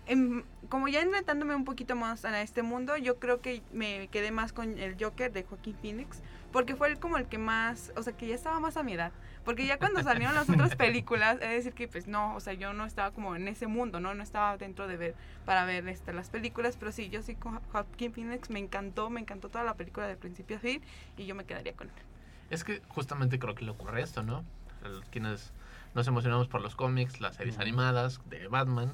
[0.06, 4.30] en- como ya enfrentándome un poquito más a este mundo, yo creo que me quedé
[4.30, 8.02] más con el Joker de Joaquín Phoenix, porque fue el, como el que más, o
[8.02, 9.12] sea, que ya estaba más a mi edad.
[9.44, 12.72] Porque ya cuando salieron las otras películas, es decir que pues no, o sea, yo
[12.72, 14.14] no estaba como en ese mundo, ¿no?
[14.14, 17.60] No estaba dentro de ver, para ver este, las películas, pero sí, yo sí con
[17.70, 20.82] Joaquín Phoenix me encantó, me encantó toda la película de principio a fin
[21.16, 21.94] y yo me quedaría con él.
[22.50, 24.44] Es que justamente creo que le ocurre esto, ¿no?
[25.10, 25.52] Quienes
[25.94, 28.92] nos emocionamos por los cómics, las series animadas de Batman,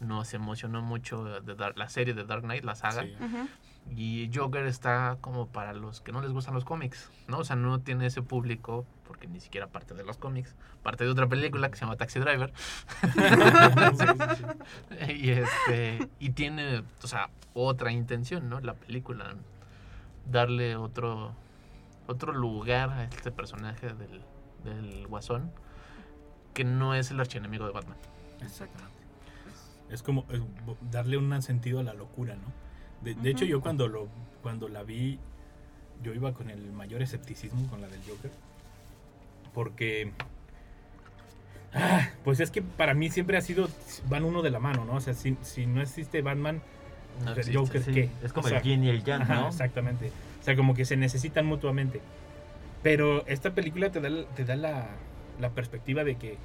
[0.00, 3.14] nos emocionó mucho de Dar- la serie de Dark Knight, la saga, Sí.
[3.96, 7.40] Y Joker está como para los que no les gustan los cómics, ¿no?
[7.40, 11.10] O sea, no tiene ese público, porque ni siquiera parte de los cómics, parte de
[11.10, 12.50] otra película que se llama Taxi Driver.
[15.08, 18.58] y este y tiene, o sea, otra intención, ¿no?
[18.60, 19.34] La película
[20.30, 21.32] darle otro
[22.06, 24.22] otro lugar a este personaje del,
[24.64, 25.50] del Guasón
[26.54, 27.96] que no es el archienemigo de Batman.
[28.40, 28.82] Exacto.
[29.90, 30.40] Es como es
[30.90, 32.52] darle un sentido a la locura, ¿no?
[33.02, 33.50] De, de hecho, Ujú.
[33.52, 34.08] yo cuando lo
[34.42, 35.18] cuando la vi,
[36.02, 38.30] yo iba con el mayor escepticismo con la del Joker.
[39.52, 40.12] Porque.
[41.74, 43.68] ah, pues es que para mí siempre ha sido.
[44.08, 44.94] Van uno de la mano, ¿no?
[44.94, 46.60] O sea, si, si no existe Batman,
[47.24, 47.58] No el existe.
[47.58, 48.10] Joker, Sí, ¿qué?
[48.22, 49.48] es como O sea, el yin y el yang, ¿no?
[49.48, 50.10] exactamente.
[50.40, 52.00] O sea, como que se necesitan mutuamente.
[52.82, 54.88] Pero esta película te da, te da la,
[55.40, 56.36] la perspectiva de que,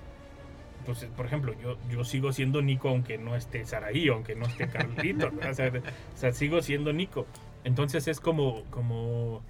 [0.85, 4.67] pues, por ejemplo, yo, yo sigo siendo Nico aunque no esté Saraí, aunque no esté
[4.67, 5.31] Carlito.
[5.49, 5.83] o, sea, de- o
[6.17, 7.25] sea, sigo siendo Nico.
[7.63, 9.41] Entonces es como, como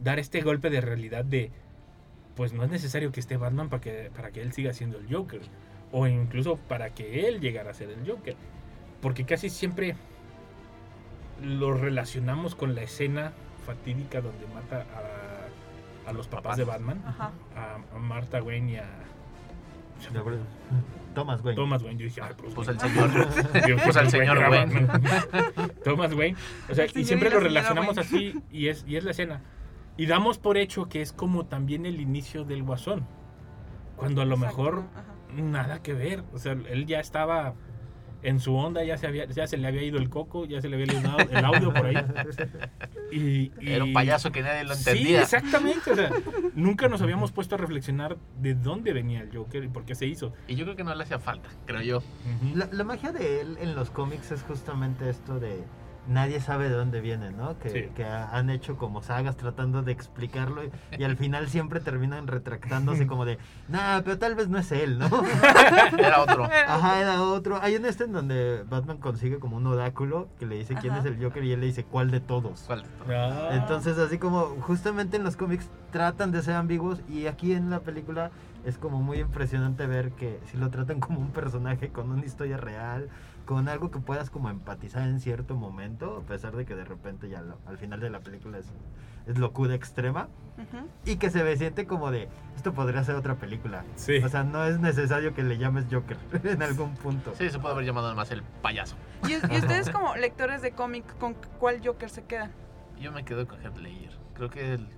[0.00, 1.50] dar este golpe de realidad de,
[2.34, 5.12] pues no es necesario que esté Batman para que, para que él siga siendo el
[5.14, 5.40] Joker.
[5.92, 8.34] O incluso para que él llegara a ser el Joker.
[9.00, 9.94] Porque casi siempre
[11.42, 13.32] lo relacionamos con la escena
[13.66, 14.86] fatídica donde mata
[16.06, 16.56] a, a los papás, Papás.
[16.58, 17.32] de Batman, Ajá.
[17.56, 18.86] a, a Martha Wayne y a
[21.14, 21.56] Thomas Wayne.
[21.56, 21.98] Thomas Wayne.
[22.00, 22.94] Yo dije, ay, Pues el Wayne.
[22.94, 23.68] señor.
[23.68, 24.86] Yo, pues al señor Wayne.
[24.86, 25.70] Batman.
[25.84, 26.36] Thomas Wayne.
[26.70, 28.00] O sea, El y siempre lo relacionamos Wayne.
[28.30, 29.40] así y es, y es la escena.
[29.98, 33.06] Y damos por hecho que es como también el inicio del Guasón.
[33.96, 35.42] Cuando a lo Exacto, mejor ajá.
[35.42, 36.24] nada que ver.
[36.32, 37.54] O sea, él ya estaba
[38.22, 40.68] en su onda, ya se, había, ya se le había ido el coco, ya se
[40.68, 41.96] le había ido el audio por ahí.
[43.10, 43.18] Y,
[43.60, 45.22] y- Era un payaso que nadie lo Sí, entendía.
[45.22, 45.90] exactamente.
[45.92, 46.10] O sea,
[46.54, 50.06] nunca nos habíamos puesto a reflexionar de dónde venía el Joker y por qué se
[50.06, 50.32] hizo.
[50.48, 52.02] y yo creo que no le hacía falta, creo yo.
[52.72, 55.62] La magia de él en los cómics es justamente esto de
[56.08, 57.58] nadie sabe de dónde viene, ¿no?
[57.58, 57.82] Que, Sí.
[57.94, 62.26] que ha- han hecho como sagas tratando de explicarlo y, y al final siempre terminan
[62.26, 63.38] retractándose como de,
[63.68, 65.06] nah, pero tal vez no es él, ¿no?
[65.98, 66.44] Era otro.
[66.44, 67.58] Ajá, era otro.
[67.62, 71.00] Hay un este en donde Batman consigue como un oráculo que le dice quién Ajá.
[71.02, 72.64] es el Joker y él le dice cuál de todos.
[72.66, 73.10] ¿Cuál de todos?
[73.10, 73.48] Ah.
[73.52, 77.80] Entonces, así como justamente en los cómics tratan de ser ambiguos y aquí en la
[77.80, 78.30] película
[78.64, 82.56] es como muy impresionante ver que si lo tratan como un personaje con una historia
[82.56, 83.08] real,
[83.46, 87.28] con algo que puedas como empatizar en cierto momento, a pesar de que de repente
[87.28, 88.66] ya lo- al final de la película es,
[89.26, 90.28] es locura extrema
[91.04, 93.84] y que se ve siente como de esto podría ser otra película.
[93.96, 94.18] Sí.
[94.18, 97.34] O sea, no es necesario que le llames Joker en algún punto.
[97.36, 98.96] Sí, se puede haber llamado además el payaso.
[99.26, 102.52] ¿Y, y ustedes como lectores de cómic, con cuál Joker se quedan?
[103.00, 104.16] Yo me quedo con Heath Ledger.
[104.34, 104.88] Creo que el-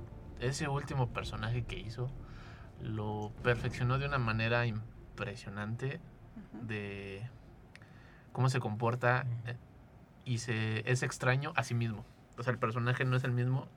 [0.40, 2.10] ese último personaje que hizo
[2.82, 6.00] lo perfeccionó de una manera impresionante
[6.62, 7.22] de
[8.34, 9.56] cómo se comporta eh,
[10.26, 12.04] y se es extraño a sí mismo.
[12.36, 13.68] O sea, el personaje no es el mismo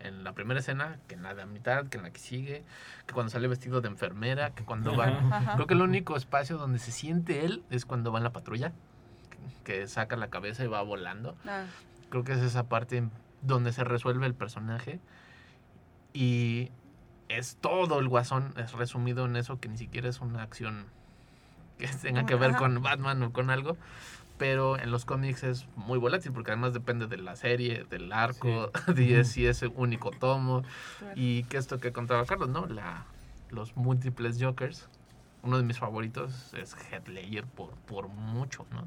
[0.00, 2.64] en la primera escena que en la de la mitad, que en la que sigue,
[3.06, 5.06] que cuando sale vestido de enfermera, que cuando va...
[5.06, 5.54] Ajá.
[5.54, 8.72] Creo que el único espacio donde se siente él es cuando va en la patrulla,
[9.64, 11.36] que saca la cabeza y va volando.
[11.46, 11.64] Ah,
[12.08, 13.08] Creo que es esa parte
[13.42, 15.00] donde se resuelve el personaje.
[16.14, 16.70] Y
[17.28, 20.86] es todo el guasón, es resumido en eso, que ni siquiera es una acción
[21.78, 23.76] que tenga que ver con Batman o con algo.
[24.36, 28.70] Pero en los cómics es muy volátil, porque además depende de la serie, del arco,
[28.94, 30.62] de si es único tomo.
[30.98, 31.14] claro.
[31.16, 32.66] Y que esto que contaba Carlos, ¿no?
[32.66, 33.04] La,
[33.50, 34.88] los múltiples Jokers,
[35.42, 38.84] uno de mis favoritos es Heath Ledger por, por mucho, ¿no?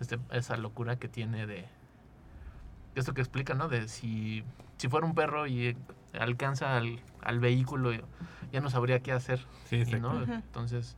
[0.00, 1.66] Este, esa locura que tiene de...
[2.96, 3.68] Esto que explica, ¿no?
[3.68, 4.42] De si,
[4.78, 5.76] si fuera un perro y
[6.18, 7.92] alcanza al, al vehículo,
[8.52, 9.44] ya no sabría qué hacer.
[9.68, 9.84] Sí.
[10.00, 10.22] ¿no?
[10.22, 10.96] Entonces,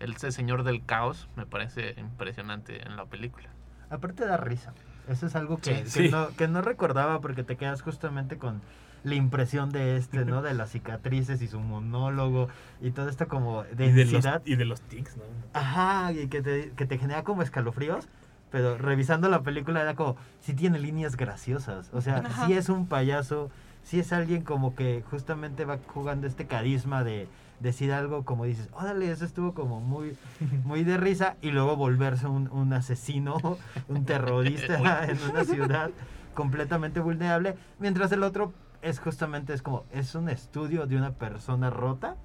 [0.00, 3.48] el ese señor del caos me parece impresionante en la película.
[3.90, 4.72] Aparte da risa.
[5.08, 6.04] Eso es algo que, Sí.
[6.04, 8.60] que no, que no recordaba porque te quedas justamente con
[9.04, 10.42] la impresión de este, ¿no?
[10.42, 12.48] De las cicatrices y su monólogo
[12.80, 14.42] y todo esto como Y de, los, densidad.
[14.44, 15.22] y de los tics, ¿no?
[15.52, 18.08] Ajá, y que te, que te genera como escalofríos.
[18.50, 21.90] Pero revisando la película era como, sí tiene líneas graciosas.
[21.92, 22.46] O sea, Ajá.
[22.46, 23.50] sí es un payaso,
[23.86, 27.28] sí es alguien como que justamente va jugando este carisma de
[27.60, 30.16] decir algo como dices, órale, eso estuvo como muy,
[30.64, 31.36] muy de risa.
[31.40, 33.36] Y luego volverse un, un asesino,
[33.88, 35.90] un terrorista en una ciudad
[36.34, 37.54] completamente vulnerable.
[37.78, 42.16] Mientras el otro es justamente, es como, es un estudio de una persona rota.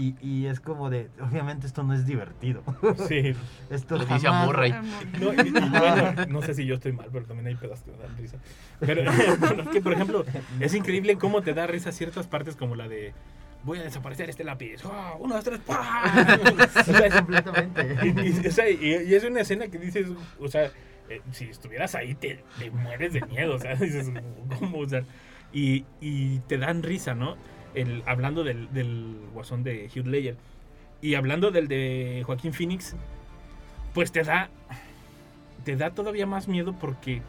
[0.00, 2.62] Y, y es como de, obviamente esto no es divertido.
[3.08, 3.34] Sí.
[3.70, 4.72] Esto Le dice jamás- Murray.
[5.20, 7.90] No, y- y bueno, no sé si yo estoy mal, pero también hay pedazos que
[7.90, 8.36] me dan risa.
[8.78, 9.02] Pero
[9.40, 10.24] bueno, es que, por ejemplo,
[10.60, 13.12] es increíble cómo te da risa ciertas partes como la de
[13.64, 14.82] voy a desaparecer este lápiz.
[14.84, 15.14] ¡Ah!
[15.18, 15.58] Uno, dos, tres.
[15.66, 16.04] ¡pah!
[16.78, 17.96] O Sí, sea, completamente.
[18.04, 20.06] y, y- o sea, y- y es una escena que dices,
[20.38, 20.70] o sea,
[21.08, 24.12] eh, si estuvieras ahí te, te mueres de miedo, o sea, dices,
[24.60, 24.78] ¿cómo?
[24.78, 25.02] O sea,
[25.52, 27.36] y, y te dan risa, ¿no?
[27.74, 30.36] El, hablando del, del guasón de Hugh Ledger
[31.00, 32.94] y hablando del de Joaquín Phoenix,
[33.94, 34.48] pues te da,
[35.64, 37.22] te da todavía más miedo porque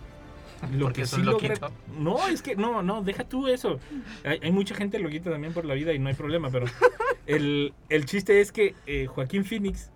[0.74, 1.56] lo Porque que sí logra...
[1.98, 3.80] No, es que no, no, deja tú eso.
[4.26, 6.66] Hay, hay mucha gente loquita también por la vida y no hay problema, pero
[7.26, 9.92] el, el chiste es que eh, Joaquín Phoenix,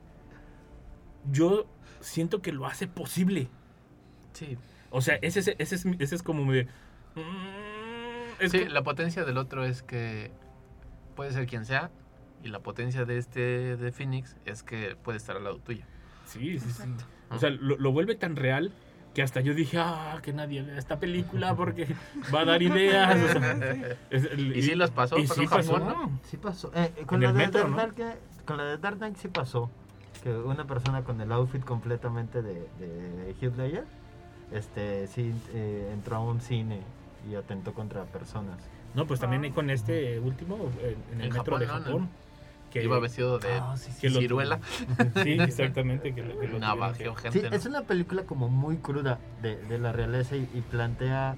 [1.31, 1.65] yo
[1.99, 3.47] siento que lo hace posible.
[4.33, 4.57] Sí,
[4.89, 6.67] O sea, ese, es- ese, es, ese es como de...
[8.39, 10.31] es sí, que- la potencia del otro es que
[11.15, 11.89] puede ser quien sea
[12.43, 15.84] y la potencia de este de Phoenix es que puede estar al lado tuyo.
[16.25, 16.84] Sí, sí, sí.
[17.29, 18.71] O sea, lo, lo vuelve tan real
[19.13, 21.88] que hasta yo dije, ah, que nadie vea esta película porque
[22.34, 23.15] va a dar ideas.
[23.36, 23.57] o sea,
[24.09, 26.19] es el- y sí los pasó, y pasó sí Japón, pasó, ¿no?
[26.23, 26.71] Sí pasó.
[26.75, 28.03] Eh, con, En la metro, Dark ¿no?
[28.03, 29.69] Knight, con la de Dark Knight sí pasó.
[30.23, 33.84] Que una persona con el outfit completamente de, de Heath Ledger,
[34.51, 36.81] este, sí eh, entró a un cine
[37.30, 38.57] y atentó contra personas.
[38.93, 40.57] No, pues también hay con este último
[41.11, 42.09] en el En metro de Japón.
[42.71, 44.59] Que, Iba vestido de Ah, sí, sí, que lo- ciruela,
[45.24, 46.13] Sí, exactamente.
[46.15, 47.49] Que lo, que lo navajeó tuvieron Sí, gente.
[47.51, 47.55] ¿no?
[47.55, 51.36] es una película como muy cruda de, de la realeza y, y plantea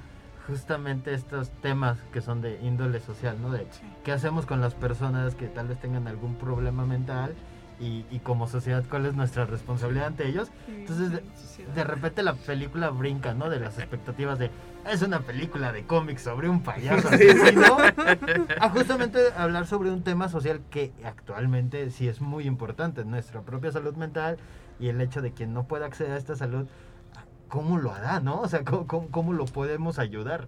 [0.47, 3.51] justamente estos temas que son de índole social, ¿no?
[3.51, 3.81] De Sí.
[4.05, 7.33] qué hacemos con las personas que tal vez tengan algún problema mental
[7.79, 10.49] y, y como sociedad cuál es nuestra responsabilidad ante ellos.
[10.67, 11.23] Entonces, de,
[11.73, 13.49] de repente la película brinca, ¿no?
[13.49, 14.51] De las expectativas de
[14.89, 17.77] es una película de cómics sobre un payaso asesino.
[18.59, 23.71] A justamente hablar sobre un tema social que actualmente sí es muy importante, nuestra propia
[23.71, 24.37] salud mental
[24.79, 26.67] y el hecho de que no pueda acceder a esta salud,
[27.47, 28.41] ¿cómo lo hará, no?
[28.41, 30.47] O sea, ¿cómo, cómo, cómo lo podemos ayudar?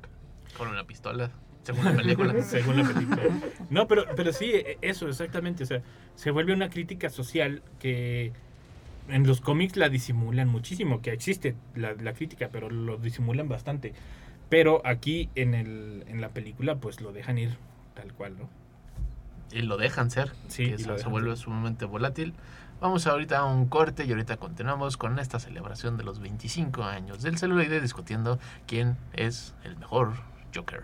[0.58, 1.32] Con una pistola,
[1.68, 2.42] según la película.
[2.44, 3.22] Según la película.
[3.70, 5.64] No, pero, pero sí, e- eso, exactamente.
[5.64, 5.82] O sea,
[6.16, 8.32] se vuelve una crítica social que
[9.10, 13.94] en los cómics la disimulan muchísimo, que existe la, la crítica, pero lo disimulan bastante.
[14.50, 17.58] Pero aquí en, el, en la película, pues lo dejan ir
[17.94, 18.50] tal cual, ¿no?
[19.50, 21.38] y lo dejan ser, Sí, que y eso lo se vuelve ser.
[21.46, 22.34] sumamente volátil.
[22.82, 27.22] Vamos ahorita a un corte y ahorita continuamos con esta celebración de los 25 años
[27.24, 30.14] del celuloide discutiendo quién es el mejor
[30.54, 30.84] Joker.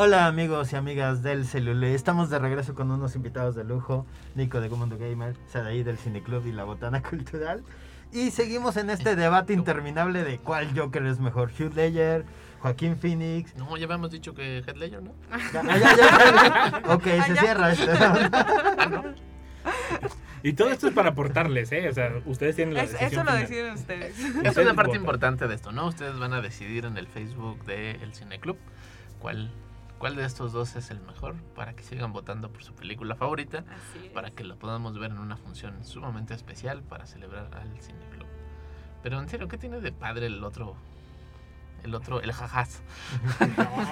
[0.00, 4.60] Hola amigos y amigas del celular, estamos de regreso con unos invitados de lujo, Nico
[4.60, 7.64] de Mundo Gamer, Sadaí del Cineclub y la Botana Cultural.
[8.12, 12.24] Y seguimos en este debate interminable de cuál Joker es mejor, Hugh Ledger,
[12.60, 13.56] Joaquín Phoenix.
[13.56, 15.12] No, ya habíamos dicho que Heath Ledger, ¿no?
[15.52, 16.82] Ya, ah, ya, ya, ya.
[16.94, 17.90] Ok, se cierra esto.
[20.44, 21.88] Y todo esto es para aportarles, ¿eh?
[21.88, 24.16] O sea, ustedes tienen la Es- decisión eso lo deciden ustedes.
[24.20, 25.00] Esa es la parte votan.
[25.02, 25.88] importante de esto, ¿no?
[25.88, 28.56] Ustedes van a decidir en el Facebook del Cineclub
[29.18, 29.50] cuál,
[29.98, 33.58] cuál de estos dos es el mejor para que sigan votando por su película favorita,
[33.70, 34.12] Así es.
[34.12, 38.26] para que la podamos ver en una función sumamente especial para celebrar al Cineclub.
[39.02, 40.74] Pero en serio, ¿qué tiene de padre el otro?
[41.84, 42.82] El otro, el jajás.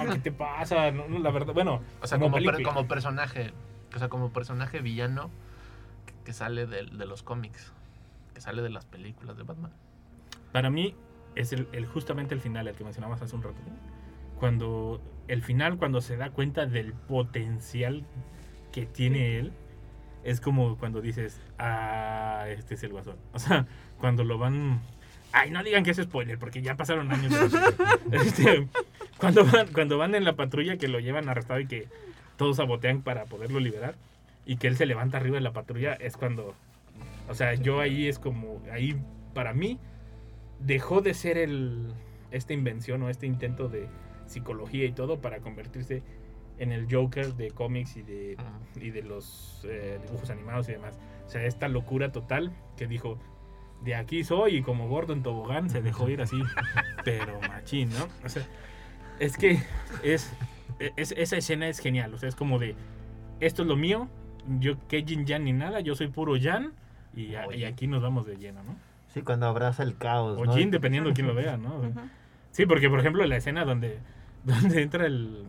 [0.07, 0.91] No, ¿qué te pasa?
[0.91, 2.75] No, no, la verdad, bueno, O sea, como como, per- película.
[2.75, 3.53] como personaje,
[3.95, 5.31] O sea, como personaje villano
[6.07, 7.73] que, que sale de, de los cómics,
[8.35, 9.73] que sale de las películas de Batman.
[10.53, 10.95] Para mí
[11.37, 13.57] es el, el- justamente el final, el que mencionabas hace un rato.
[14.41, 18.05] Cuando el final, cuando se da cuenta del potencial
[18.73, 19.53] que tiene él,
[20.25, 23.17] es como cuando dices, ah, este es el guasón.
[23.33, 23.67] O sea,
[23.99, 24.81] cuando lo van...
[25.33, 27.33] Ay, no digan que es spoiler, porque ya pasaron años.
[27.33, 27.61] de.
[28.17, 28.69] Este,
[29.19, 31.89] cuando, van, cuando van en la patrulla que lo llevan arrestado y que
[32.37, 33.97] todos sabotean para poderlo liberar,
[34.47, 36.55] y que él se levanta arriba de la patrulla, es cuando...
[37.29, 38.63] O sea, yo ahí es como...
[38.73, 38.97] Ahí,
[39.35, 39.79] para mí,
[40.61, 41.93] dejó de ser el,
[42.31, 43.89] esta invención o este intento de
[44.27, 46.03] psicología y todo para convertirse
[46.59, 48.37] en el Joker de cómics y de,
[48.81, 50.99] y de los eh, dibujos animados y demás.
[51.27, 53.19] O sea, esta locura total que dijo,
[53.85, 56.37] de aquí soy y como gordo en tobogán se dejó ir así,
[57.05, 58.09] pero machín, ¿no?
[58.25, 58.47] O sea,
[59.19, 59.59] es que
[60.03, 60.33] es,
[60.97, 62.75] es- esa escena es genial, o sea, es como de,
[63.41, 64.09] esto es lo mío,
[64.59, 66.73] yo que Jin Jan ni nada, yo soy puro Jan
[67.15, 68.77] y, a- y aquí nos vamos de lleno, ¿no?
[69.09, 70.39] Sí, cuando abraza el caos.
[70.39, 70.55] O ¿no?
[70.55, 71.83] Jin, dependiendo de quién lo vea, ¿no?
[72.51, 73.99] Sí, porque por ejemplo la escena donde,
[74.47, 75.45] donde entra el,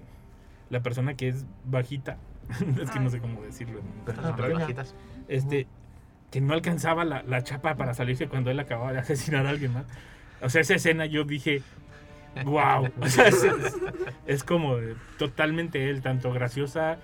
[0.70, 2.18] la persona que es bajita,
[2.82, 3.80] es que no sé cómo decirlo.
[3.80, 4.60] en- Persona en Las pequeña.
[4.62, 4.96] bajitas.
[5.28, 5.68] Este,
[6.32, 9.74] que no alcanzaba la, la chapa para salirse cuando él acababa de asesinar a alguien
[9.74, 9.86] más.
[10.42, 11.62] O sea, esa escena yo dije,
[12.46, 12.90] wow.
[13.02, 13.76] O sea, es, es-
[14.26, 16.98] es como de- totalmente él, tanto graciosa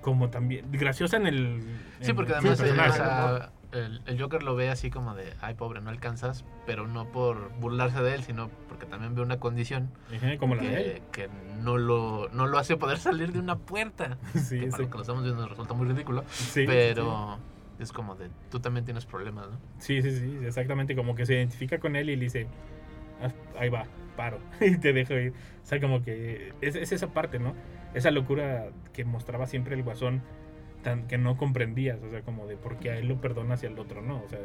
[0.00, 0.64] como también.
[0.72, 1.62] Graciosa en el.
[2.00, 2.90] Sí, en porque además el, personaje.
[3.02, 6.86] o sea, el- el Joker lo ve así como de, ay pobre, no alcanzas, pero
[6.86, 9.90] no por burlarse de él, sino porque también ve una condición
[10.38, 11.02] como la de él.
[11.12, 11.28] que, que
[11.62, 14.18] no, lo, no lo hace poder salir de una puerta.
[14.34, 14.82] Sí, que para sí.
[14.84, 17.38] lo que lo estamos viendo resulta muy ridículo, Sí, pero
[17.78, 19.58] es como de, tú también tienes problemas, ¿no?
[19.78, 20.94] Sí, sí, sí, exactamente.
[20.96, 22.46] Como que se identifica con él y le dice,
[23.22, 23.84] "Ah, ahí va,
[24.16, 24.38] paro.
[24.60, 25.32] y te dejo ir.
[25.62, 27.54] O sea, como que es, es esa parte, ¿no?
[27.94, 30.22] Esa locura que mostraba siempre el guasón,
[30.82, 31.98] tan, que no comprendías.
[32.02, 34.22] O sea, como de por qué a él lo perdonas y al otro no.
[34.22, 34.38] O sea,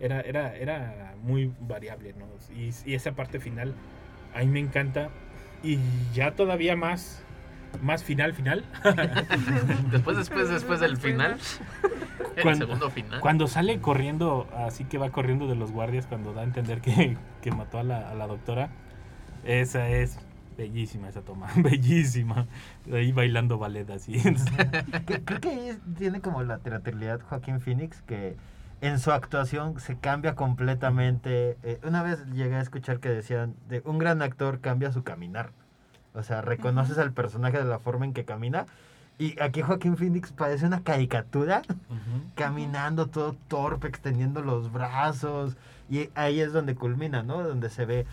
[0.00, 2.26] era, era, era muy variable, ¿no?
[2.56, 3.74] Y, y esa parte final,
[4.34, 5.10] a mí me encanta.
[5.62, 5.78] Y
[6.14, 7.22] ya todavía más,
[7.82, 8.64] más final, final.
[9.90, 11.36] Después, después, después del final,
[12.36, 13.20] el Cuando- segundo final.
[13.20, 17.16] Cuando sale corriendo, así que va corriendo de los guardias, cuando da a entender que,
[17.42, 18.70] que mató a la, a la doctora,
[19.44, 20.18] esa es
[20.60, 22.46] bellísima esa toma, bellísima.
[22.92, 24.12] Ahí bailando ballet así.
[25.24, 28.36] Creo que ahí tiene como la teatralidad Joaquín Phoenix que
[28.82, 31.56] en su actuación se cambia completamente.
[31.62, 35.50] Eh, una vez llegué a escuchar que decían, de un gran actor cambia su caminar.
[36.12, 38.66] O sea, reconoces al personaje de la forma en que camina.
[39.18, 41.62] Y aquí Joaquín Phoenix parece una caricatura,
[42.34, 45.56] caminando todo torpe, extendiendo los brazos.
[45.90, 47.42] Y ahí es donde culmina, ¿no?
[47.42, 48.06] Donde se ve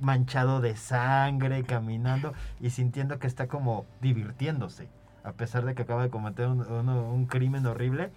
[0.00, 4.88] manchado de sangre, caminando y sintiendo que está como divirtiéndose,
[5.24, 8.10] a pesar de que acaba de cometer un, un- un crimen horrible.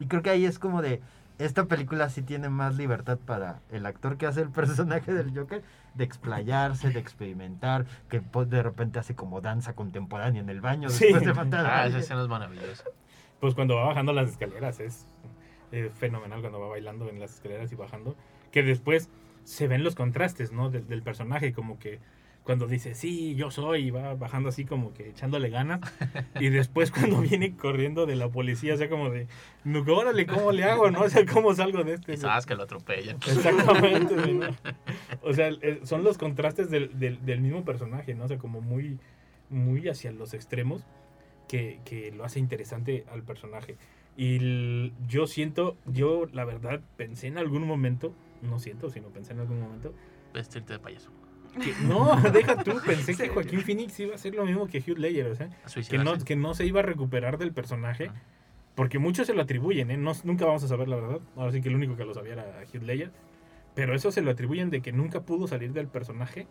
[0.00, 1.00] Y creo que ahí es como de,
[1.38, 5.62] esta película sí tiene más libertad para el actor que hace el personaje del Joker,
[5.94, 11.04] de explayarse, de experimentar, que de repente hace como danza contemporánea en el baño Sí.
[11.04, 12.84] después de matar a Ah, esa escena es maravillosa.
[13.40, 15.06] Pues cuando va bajando las escaleras es
[15.72, 18.14] eh, fenomenal cuando va bailando en las escaleras y bajando.
[18.50, 19.10] Que después
[19.46, 20.70] se ven los contrastes, ¿no?
[20.70, 22.00] Del, del personaje, como que
[22.42, 25.80] cuando dice, sí, yo soy, y va bajando así como que echándole ganas.
[26.40, 29.26] Y después cuando viene corriendo de la policía, o sea, como de,
[29.64, 31.00] no, órale, ¿cómo le hago, no?
[31.00, 32.12] O sea, ¿cómo salgo de este?
[32.12, 33.16] Quizás que lo atropellan.
[33.16, 34.14] Exactamente.
[35.22, 38.24] O sea, eh, son los contrastes del, del- del mismo personaje, ¿no?
[38.24, 38.98] O sea, como muy,
[39.50, 40.84] muy hacia los extremos
[41.48, 43.76] que, que lo hace interesante al personaje.
[44.16, 49.40] Y yo siento, yo la verdad pensé en algún momento, no siento, sino pensé en
[49.40, 49.94] algún momento,
[50.34, 51.10] Vestirte de payaso.
[51.62, 53.28] que no, deja tú, pensé que.
[53.28, 55.48] Joaquín Phoenix iba a hacer lo mismo que Hugh Ledger, o sea,
[55.88, 58.10] que no, que no se iba a recuperar del personaje.
[58.10, 58.22] Ah.
[58.74, 59.96] Porque muchos se lo atribuyen, ¿eh?
[59.96, 61.20] No- nunca vamos a saber la verdad.
[61.34, 63.10] Ahora sí que el único que lo sabía era Heath Ledger.
[63.74, 66.46] Pero eso se lo atribuyen de que nunca pudo salir del personaje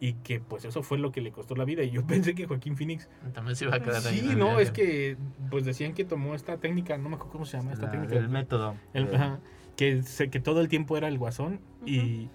[0.00, 1.84] y que pues eso fue lo que le costó la vida.
[1.84, 3.08] Y yo pensé que Joaquín Phoenix...
[3.34, 4.18] También se iba a quedar ahí.
[4.18, 5.16] Sí, el no, es que
[5.48, 8.16] pues decían que tomó esta técnica, no me acuerdo cómo se llama esta La- técnica.
[8.16, 8.74] el método.
[8.92, 9.38] El- ajá,
[9.76, 12.28] que, se- que todo el tiempo era el guasón y,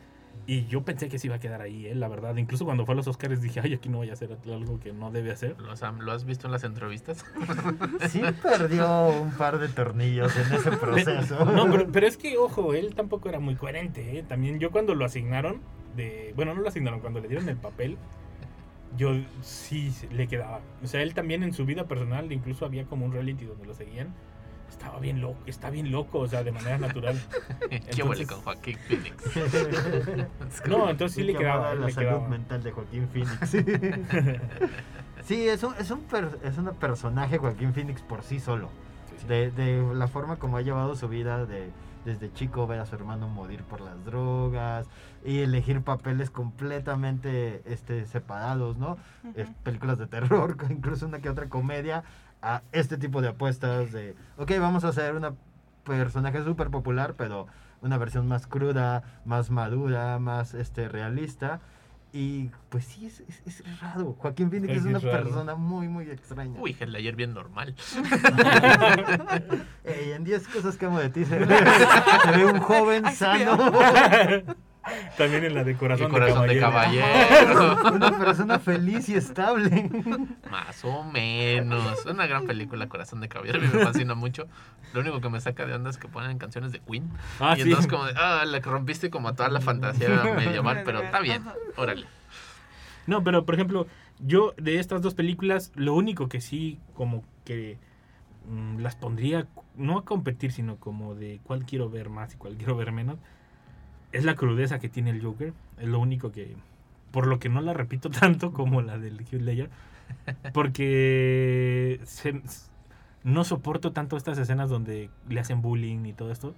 [0.47, 1.95] y yo pensé que se iba a quedar ahí, ¿eh?
[1.95, 2.35] la verdad.
[2.37, 4.93] Incluso cuando fue a los Oscars dije, ay, aquí no voy a hacer algo que
[4.93, 5.55] no debe hacer.
[5.59, 7.25] ¿Lo has, ¿Lo has visto en las entrevistas?
[8.09, 11.45] Sí perdió un par de tornillos en ese proceso.
[11.45, 14.17] No, pero, pero es que, ojo, él tampoco era muy coherente.
[14.19, 14.23] ¿eh?
[14.23, 15.61] También yo cuando lo asignaron,
[15.95, 17.97] de, bueno, no lo asignaron, cuando le dieron el papel,
[18.97, 19.11] yo
[19.41, 20.61] sí le quedaba.
[20.83, 23.73] O sea, él también en su vida personal, incluso había como un reality donde lo
[23.73, 24.13] seguían.
[24.69, 27.19] Estaba bien loco, está bien loco, o sea, de manera natural.
[27.95, 29.15] ¿Qué huele con Joaquín Phoenix?
[30.67, 31.73] No, entonces sí le quedaba.
[31.75, 32.27] la le salud quedaba.
[32.27, 33.49] mental de Joaquín Phoenix.
[35.23, 38.69] sí, es un, es un per- es un personaje Joaquín Phoenix por sí solo.
[39.19, 39.27] sí.
[39.27, 41.69] De, de la forma como ha llevado su vida de
[42.05, 44.85] desde chico ver a su hermano morir por las drogas
[45.25, 48.97] y elegir papeles completamente este separados, ¿no?
[49.63, 52.03] Películas de terror, incluso una que otra comedia,
[52.45, 55.33] a este tipo de apuestas de, ok, vamos a hacer una
[55.83, 57.47] personaje súper popular, pero
[57.81, 61.59] una versión más cruda, más madura, más este realista.
[62.13, 64.13] Y pues sí, es, es, es raro.
[64.17, 65.23] Joaquín Phoenix Es es una raro.
[65.23, 66.57] persona muy, muy extraña.
[66.61, 67.75] Uy, Heath Ledger bien normal.
[69.83, 73.57] Ey, en 10 cosas que amo de ti se ve, se ve un joven sano.
[75.17, 77.77] También en la de Corazón, de de Caballero.
[77.93, 79.89] Una persona feliz y estable.
[80.51, 82.05] Más o menos.
[82.05, 83.59] Una gran película, Corazón de Caballero.
[83.59, 84.47] A mí me fascina mucho.
[84.93, 87.09] Lo único que me saca de onda es que ponen canciones de Queen.
[87.39, 87.61] Ah, y sí.
[87.63, 91.43] entonces como de, ah, le rompiste como toda la fantasía medieval, pero está bien.
[91.77, 92.05] Órale.
[93.07, 93.87] No, pero por ejemplo,
[94.19, 97.77] yo de estas dos películas, lo único que sí como que
[98.49, 102.55] mm, las pondría, no a competir, sino como de cuál quiero ver más y cuál
[102.55, 103.17] quiero ver menos,
[104.15, 105.53] es la crudeza que tiene el Joker.
[105.79, 106.55] Es lo único que,
[107.11, 109.69] por lo que no la repito tanto como la del Heath Ledger,
[110.53, 112.41] porque se-
[113.23, 116.53] no soporto tanto estas escenas donde le hacen bullying y todo esto.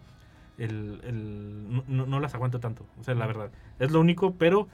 [0.57, 3.51] El, el- no- no, las aguanto tanto, o sea, la verdad.
[3.79, 4.67] Es lo único, pero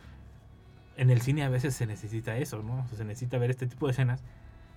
[0.95, 2.81] en el cine a veces se necesita eso, ¿no?
[2.83, 4.23] O sea, se necesita ver este tipo de escenas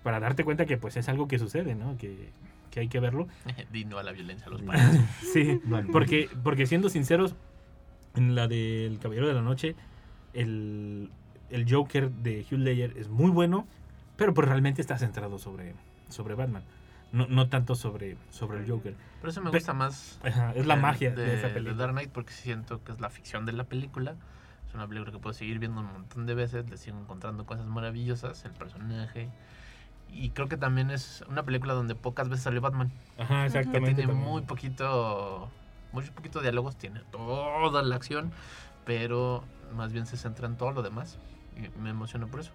[0.02, 1.96] para darte cuenta que pues es algo que sucede, ¿no?
[1.96, 2.30] Que,
[2.70, 3.28] que hay que verlo.
[3.72, 5.00] Dino a la violencia a los padres.
[5.32, 5.60] Sí,
[5.92, 7.36] porque, porque siendo sinceros,
[8.16, 9.76] en la del Caballero de la Noche,
[10.34, 11.10] el,
[11.50, 13.66] el Joker de Hugh Ledger es muy bueno,
[14.16, 15.74] pero pues realmente está centrado sobre,
[16.08, 16.62] sobre Batman.
[17.12, 18.94] No, no tanto sobre, sobre el Joker.
[19.20, 20.18] Por eso me Pe- gusta más.
[20.24, 21.76] Ajá, es la de- magia de, esa película.
[21.76, 24.16] Dark Knight porque siento que es la ficción de la película.
[24.68, 26.68] Es una película que puedo seguir viendo un montón de veces.
[26.68, 28.44] Le sigo encontrando cosas maravillosas.
[28.44, 29.28] El personaje.
[30.12, 32.90] Y creo que también es una película donde pocas veces salió Batman.
[33.18, 33.94] Ajá, Que exactamente.
[33.94, 34.28] tiene también.
[34.28, 35.48] muy poquito.
[35.96, 36.76] Muy poquito diálogos.
[36.76, 38.32] Tiene toda la acción.
[38.84, 39.42] Pero
[39.74, 41.18] más bien se centra en todo lo demás.
[41.56, 42.52] Y me emociona por eso.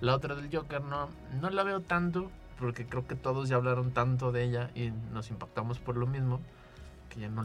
[0.00, 2.30] La otra del Joker no, no la veo tanto.
[2.58, 4.70] Porque creo que todos ya hablaron tanto de ella.
[4.74, 6.40] Y nos impactamos por lo mismo.
[7.10, 7.44] Que ya no,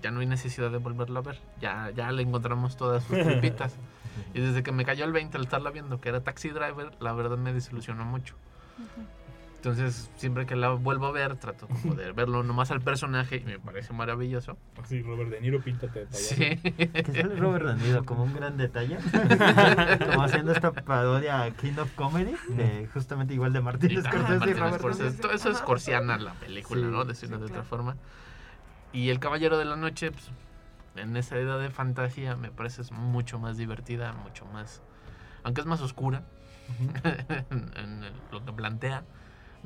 [0.00, 1.40] ya no hay necesidad de volverla a ver.
[1.60, 3.74] Ya, ya le encontramos todas sus tripitas.
[4.34, 7.12] y desde que me cayó el 20 al estarla viendo, que era Taxi Driver, la
[7.14, 8.36] verdad me desilusionó mucho.
[9.56, 13.44] Entonces, siempre que la vuelvo a ver, trato como de verlo nomás al personaje y
[13.44, 14.56] me parece maravilloso.
[14.84, 16.34] Sí, Robert De Niro, píntate de payaso.
[16.36, 16.56] Sí.
[16.56, 18.96] Que sale Robert De Niro como un gran detalle.
[20.10, 22.36] como haciendo esta parodia a King of Comedy.
[22.50, 25.20] De, justamente igual de Martin Y- Scorsese y Robert De Scorsese.
[25.20, 27.04] Todo eso es corsiana la película, Sí, ¿no?
[27.04, 27.96] Decirlo sí, de otra forma.
[28.92, 30.30] Y El Caballero de la Noche, pues,
[30.96, 34.80] en esa edad de fantasía, me parece es mucho más divertida, mucho más.
[35.42, 36.22] Aunque es más oscura
[37.40, 39.04] en, lo que plantea,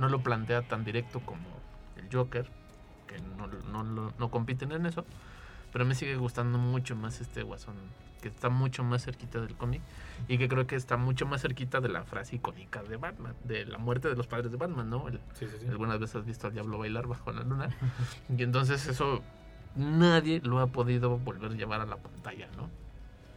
[0.00, 1.46] no lo plantea tan directo como
[1.96, 2.46] el Joker,
[3.06, 3.46] que no,
[3.82, 5.04] no, no compiten en eso.
[5.72, 7.76] Pero me sigue gustando mucho más este guasón,
[8.22, 9.80] que está mucho más cerquita del cómic
[10.26, 13.64] y que creo que está mucho más cerquita de la frase icónica de Batman, de
[13.66, 15.06] la muerte de los padres de Batman, ¿no?
[15.06, 15.66] El- Sí, sí, sí.
[15.68, 17.68] algunas veces has visto al diablo bailar bajo la luna.
[18.36, 19.22] Y entonces eso
[19.76, 22.68] nadie lo ha podido volver a llevar a la pantalla, ¿no?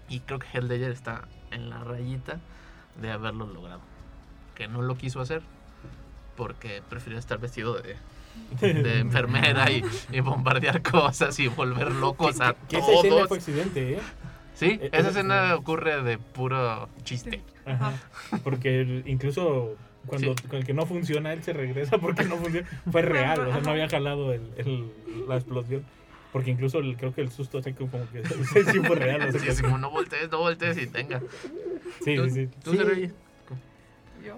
[0.10, 2.40] Y creo que Ledger está en la rayita
[3.00, 3.82] de haberlo logrado.
[4.56, 5.44] Que no lo quiso hacer
[6.36, 7.96] porque prefirió estar vestido de,
[8.62, 13.28] de enfermera y, y bombardear cosas y volver locos a Que esa escena todos.
[13.28, 14.00] fue accidente, ¿eh?
[14.56, 15.54] Sí, Eh, esa eh, escena sí.
[15.54, 17.42] ocurre de puro chiste.
[17.66, 17.94] Ajá.
[18.44, 19.76] Porque incluso
[20.06, 20.48] cuando Sí.
[20.48, 22.68] con el que no funciona, él se regresa porque no funciona.
[22.92, 24.92] Fue real, o sea, no había jalado el, el-
[25.28, 25.84] la explosión.
[26.32, 29.22] Porque incluso el- creo que el susto así como que sí, sí fue real.
[29.28, 31.22] o sea, Sí, que- como no voltees, no voltees y tenga.
[32.04, 32.50] sí, ¿Tú, sí, sí.
[32.64, 33.12] tú, Sí.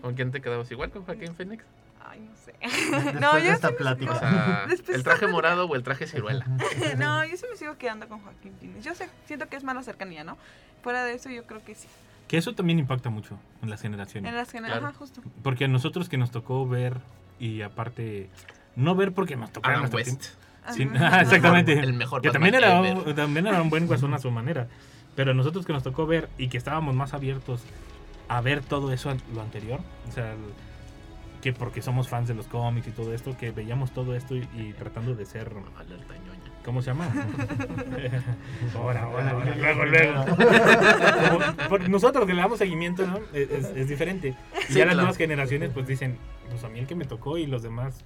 [0.01, 0.69] ¿Con quién te quedabas?
[0.71, 1.63] ¿Igual con Joaquín Phoenix?
[2.09, 2.53] Ay, no sé.
[2.61, 4.11] Después no, de yo esta sí plática.
[4.11, 6.45] O sigo- sea, Después- ¿el traje morado o el traje ciruela?
[6.97, 8.83] no, yo sí me sigo quedando con Joaquín Phoenix.
[8.83, 10.37] Yo sé, siento que es más la cercanía, ¿no?
[10.83, 11.87] Fuera de eso, yo creo que sí.
[12.27, 14.29] Que eso también impacta mucho en las generaciones.
[14.29, 14.87] En las Claro.
[14.87, 15.21] Ajá, justo.
[15.43, 16.97] Porque a nosotros que nos tocó ver
[17.39, 18.29] y aparte
[18.75, 20.23] no ver porque nos tocó Adam West.
[20.71, 21.21] Sí, Ajá.
[21.21, 21.73] exactamente.
[21.79, 24.67] El mejor que también era, un, también era un buen guasón a su manera.
[25.15, 27.61] Pero a nosotros que nos tocó ver y que estábamos más abiertos
[28.27, 29.79] a ver todo eso, lo anterior,
[30.09, 30.33] o sea,
[31.45, 34.49] que porque somos fans de los cómics y todo esto, que veíamos todo esto y,
[34.55, 35.51] y tratando de ser.
[36.63, 37.05] ¿cómo se llama?
[38.75, 40.25] ahora, ahora, ahora, luego, luego.
[40.25, 43.19] Como- por nosotros que le damos seguimiento, ¿no?
[43.31, 44.29] Es, es- es diferente.
[44.29, 44.95] Y Sí, ya las claro.
[44.95, 46.17] nuevas generaciones pues dicen,
[46.49, 48.03] pues a mí el que me tocó y los demás,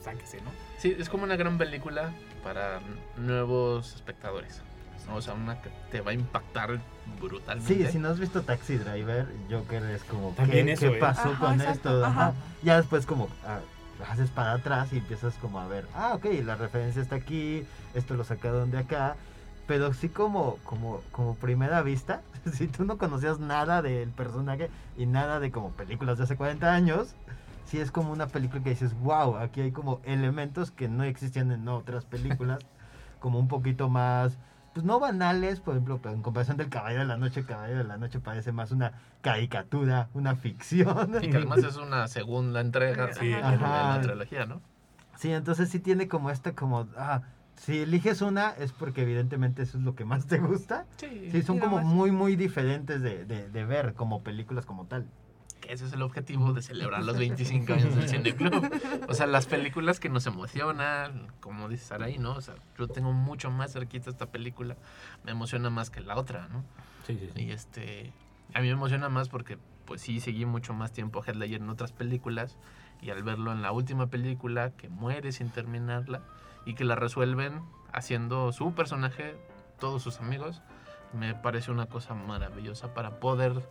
[0.00, 0.52] sáquese, ¿no?
[0.78, 2.12] Sí, es como una gran película
[2.44, 2.78] para
[3.16, 4.62] nuevos espectadores.
[5.06, 5.16] ¿No?
[5.16, 6.78] O sea, una que te va a impactar
[7.20, 7.74] brutalmente.
[7.74, 11.00] Sí, si no has visto Taxi Driver, Joker es como, También ¿qué, eso, qué ¿eh?
[11.00, 12.04] pasó Ajá, con exacto, esto?
[12.04, 12.32] Ajá.
[12.62, 13.60] Ya después como, ah,
[14.10, 18.14] haces para atrás y empiezas como a ver, ah, ok, la referencia está aquí, esto
[18.14, 19.16] lo sacaron de acá.
[19.66, 25.06] Pero sí como, como, como primera vista, si tú no conocías nada del personaje y
[25.06, 27.14] nada de como películas de hace 40 años,
[27.66, 31.50] sí es como una película que dices, wow, aquí hay como elementos que no existían
[31.50, 32.60] en otras películas,
[33.20, 34.38] como un poquito más,
[34.76, 37.84] pues no banales, por ejemplo, pero en comparación del Caballero de la Noche, Caballero de
[37.84, 41.14] la Noche parece más una caricatura, una ficción.
[41.22, 43.28] Y que además es una segunda entrega Sí.
[43.28, 44.60] de la trilogía, ¿no?
[45.16, 47.22] Sí, entonces sí tiene como esta como, ah,
[47.54, 50.84] si eliges una es porque evidentemente eso es lo que más te gusta.
[50.98, 51.30] Sí.
[51.32, 55.06] Sí, son como muy, muy diferentes de, de, de ver como películas como tal.
[55.60, 58.70] Que ese es el objetivo de celebrar los 25 años del Cine Club.
[59.08, 62.34] O sea, las películas que nos emocionan, como dice Saraí, ¿no?
[62.34, 64.76] O sea, yo tengo mucho más cerquita esta película,
[65.24, 66.64] me emociona más que la otra, ¿no?
[67.06, 67.42] Sí, sí, sí.
[67.42, 68.12] Y este,
[68.54, 71.60] a mí me emociona más porque, pues sí, seguí mucho más tiempo a Heath Ledger
[71.60, 72.56] en otras películas
[73.00, 76.22] y al verlo en la última película, que muere sin terminarla
[76.64, 79.36] y que la resuelven haciendo su personaje,
[79.78, 80.62] todos sus amigos,
[81.12, 83.68] me parece una cosa maravillosa para poder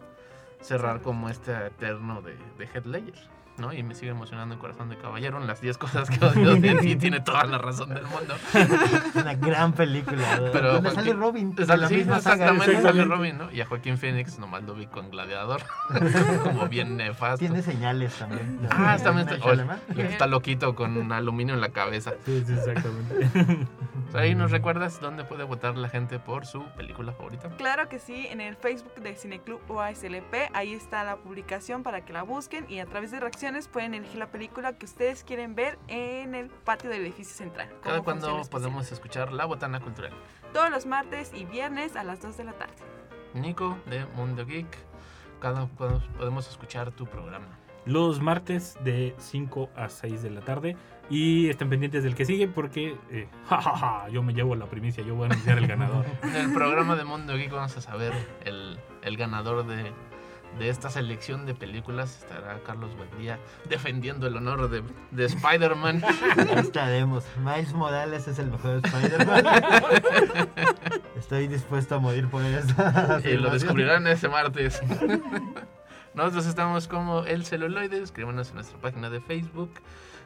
[0.61, 3.29] cerrar como este eterno de, de.
[3.57, 3.73] ¿No?
[3.73, 6.75] Y me sigue emocionando el corazón de caballero en las 10 cosas que odio de
[6.75, 6.95] ti.
[6.95, 8.35] Tiene toda la razón del mundo.
[8.53, 10.23] Es una gran película.
[10.51, 11.55] Pero donde Joaquín- sale Robin.
[11.65, 12.45] Sale- sí, misma saga.
[12.51, 13.51] exactamente, sale Robin, ¿no?
[13.51, 15.61] Y a Joaquín Phoenix nomás lo vi con Gladiador.
[16.43, 17.37] como bien nefasto.
[17.39, 18.59] Tiene señales también.
[18.71, 19.79] Ah, está, Night está, Shyamalan.
[19.97, 22.13] está loquito con un aluminio en la cabeza.
[22.25, 23.67] Sí, sí, exactamente.
[24.13, 27.49] Ahí nos recuerdas dónde puede votar la gente por su película favorita.
[27.57, 32.13] Claro que sí, en el Facebook de Cineclub OASLP, ahí está la publicación para que
[32.13, 35.77] la busquen y a través de reacciones pueden elegir la película que ustedes quieren ver
[35.87, 37.69] en el patio del edificio central.
[37.83, 40.13] Cada cuando podemos escuchar La Botana Cultural.
[40.51, 42.73] Todos los martes y viernes a las 2 de la tarde.
[43.35, 44.65] Nico de Mundo Geek.
[45.39, 47.59] Cada podemos, podemos escuchar tu programa.
[47.85, 50.75] Los martes de 5 a 6 de la tarde.
[51.07, 54.65] Y estén pendientes del que sigue porque, eh, ja, ja, ja, yo me llevo la
[54.65, 56.03] primicia, yo voy a anunciar el ganador.
[56.23, 58.11] En el programa de Mundo Geek vamos a saber
[58.43, 59.93] el, el ganador de,
[60.57, 62.19] de esta selección de películas.
[62.23, 63.39] Estará Carlos Buendía
[63.69, 66.03] defendiendo el honor de, de Spider-Man.
[66.37, 67.25] Ahí estaremos.
[67.37, 69.45] Miles Morales es el mejor Spider-Man.
[71.17, 73.21] Estoy dispuesto a morir por esa.
[73.23, 74.81] y lo descubrirán ese martes.
[76.13, 78.01] Nosotros estamos como El Celuloide.
[78.01, 79.71] Escríbanos en nuestra página de Facebook.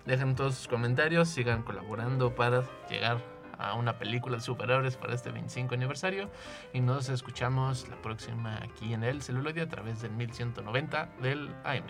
[0.06, 1.30] Dejen todos sus comentarios.
[1.30, 3.20] Sigan colaborando para llegar
[3.60, 6.30] a una película de superhéroes para este 25 aniversario.
[6.74, 11.84] Y nos escuchamos la próxima aquí en El Celuloide a través del 1190 del AM.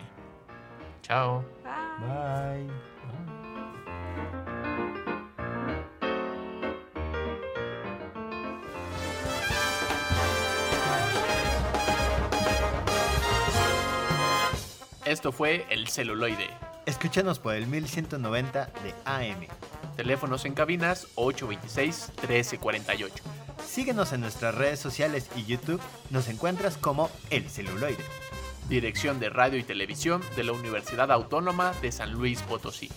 [1.02, 1.46] Chao.
[2.02, 2.68] Bye.
[2.68, 2.90] Bye.
[15.06, 16.50] Esto fue El Celuloide.
[16.86, 19.48] Escúchanos por el 1190 de AM.
[20.00, 23.12] Teléfonos en cabinas 826-1348.
[23.68, 25.82] Síguenos en nuestras redes sociales y YouTube.
[26.10, 28.06] Nos encuentras como El Celuloide.
[28.70, 32.90] Dirección de Radio y Televisión de la Universidad Autónoma de San Luis Potosí.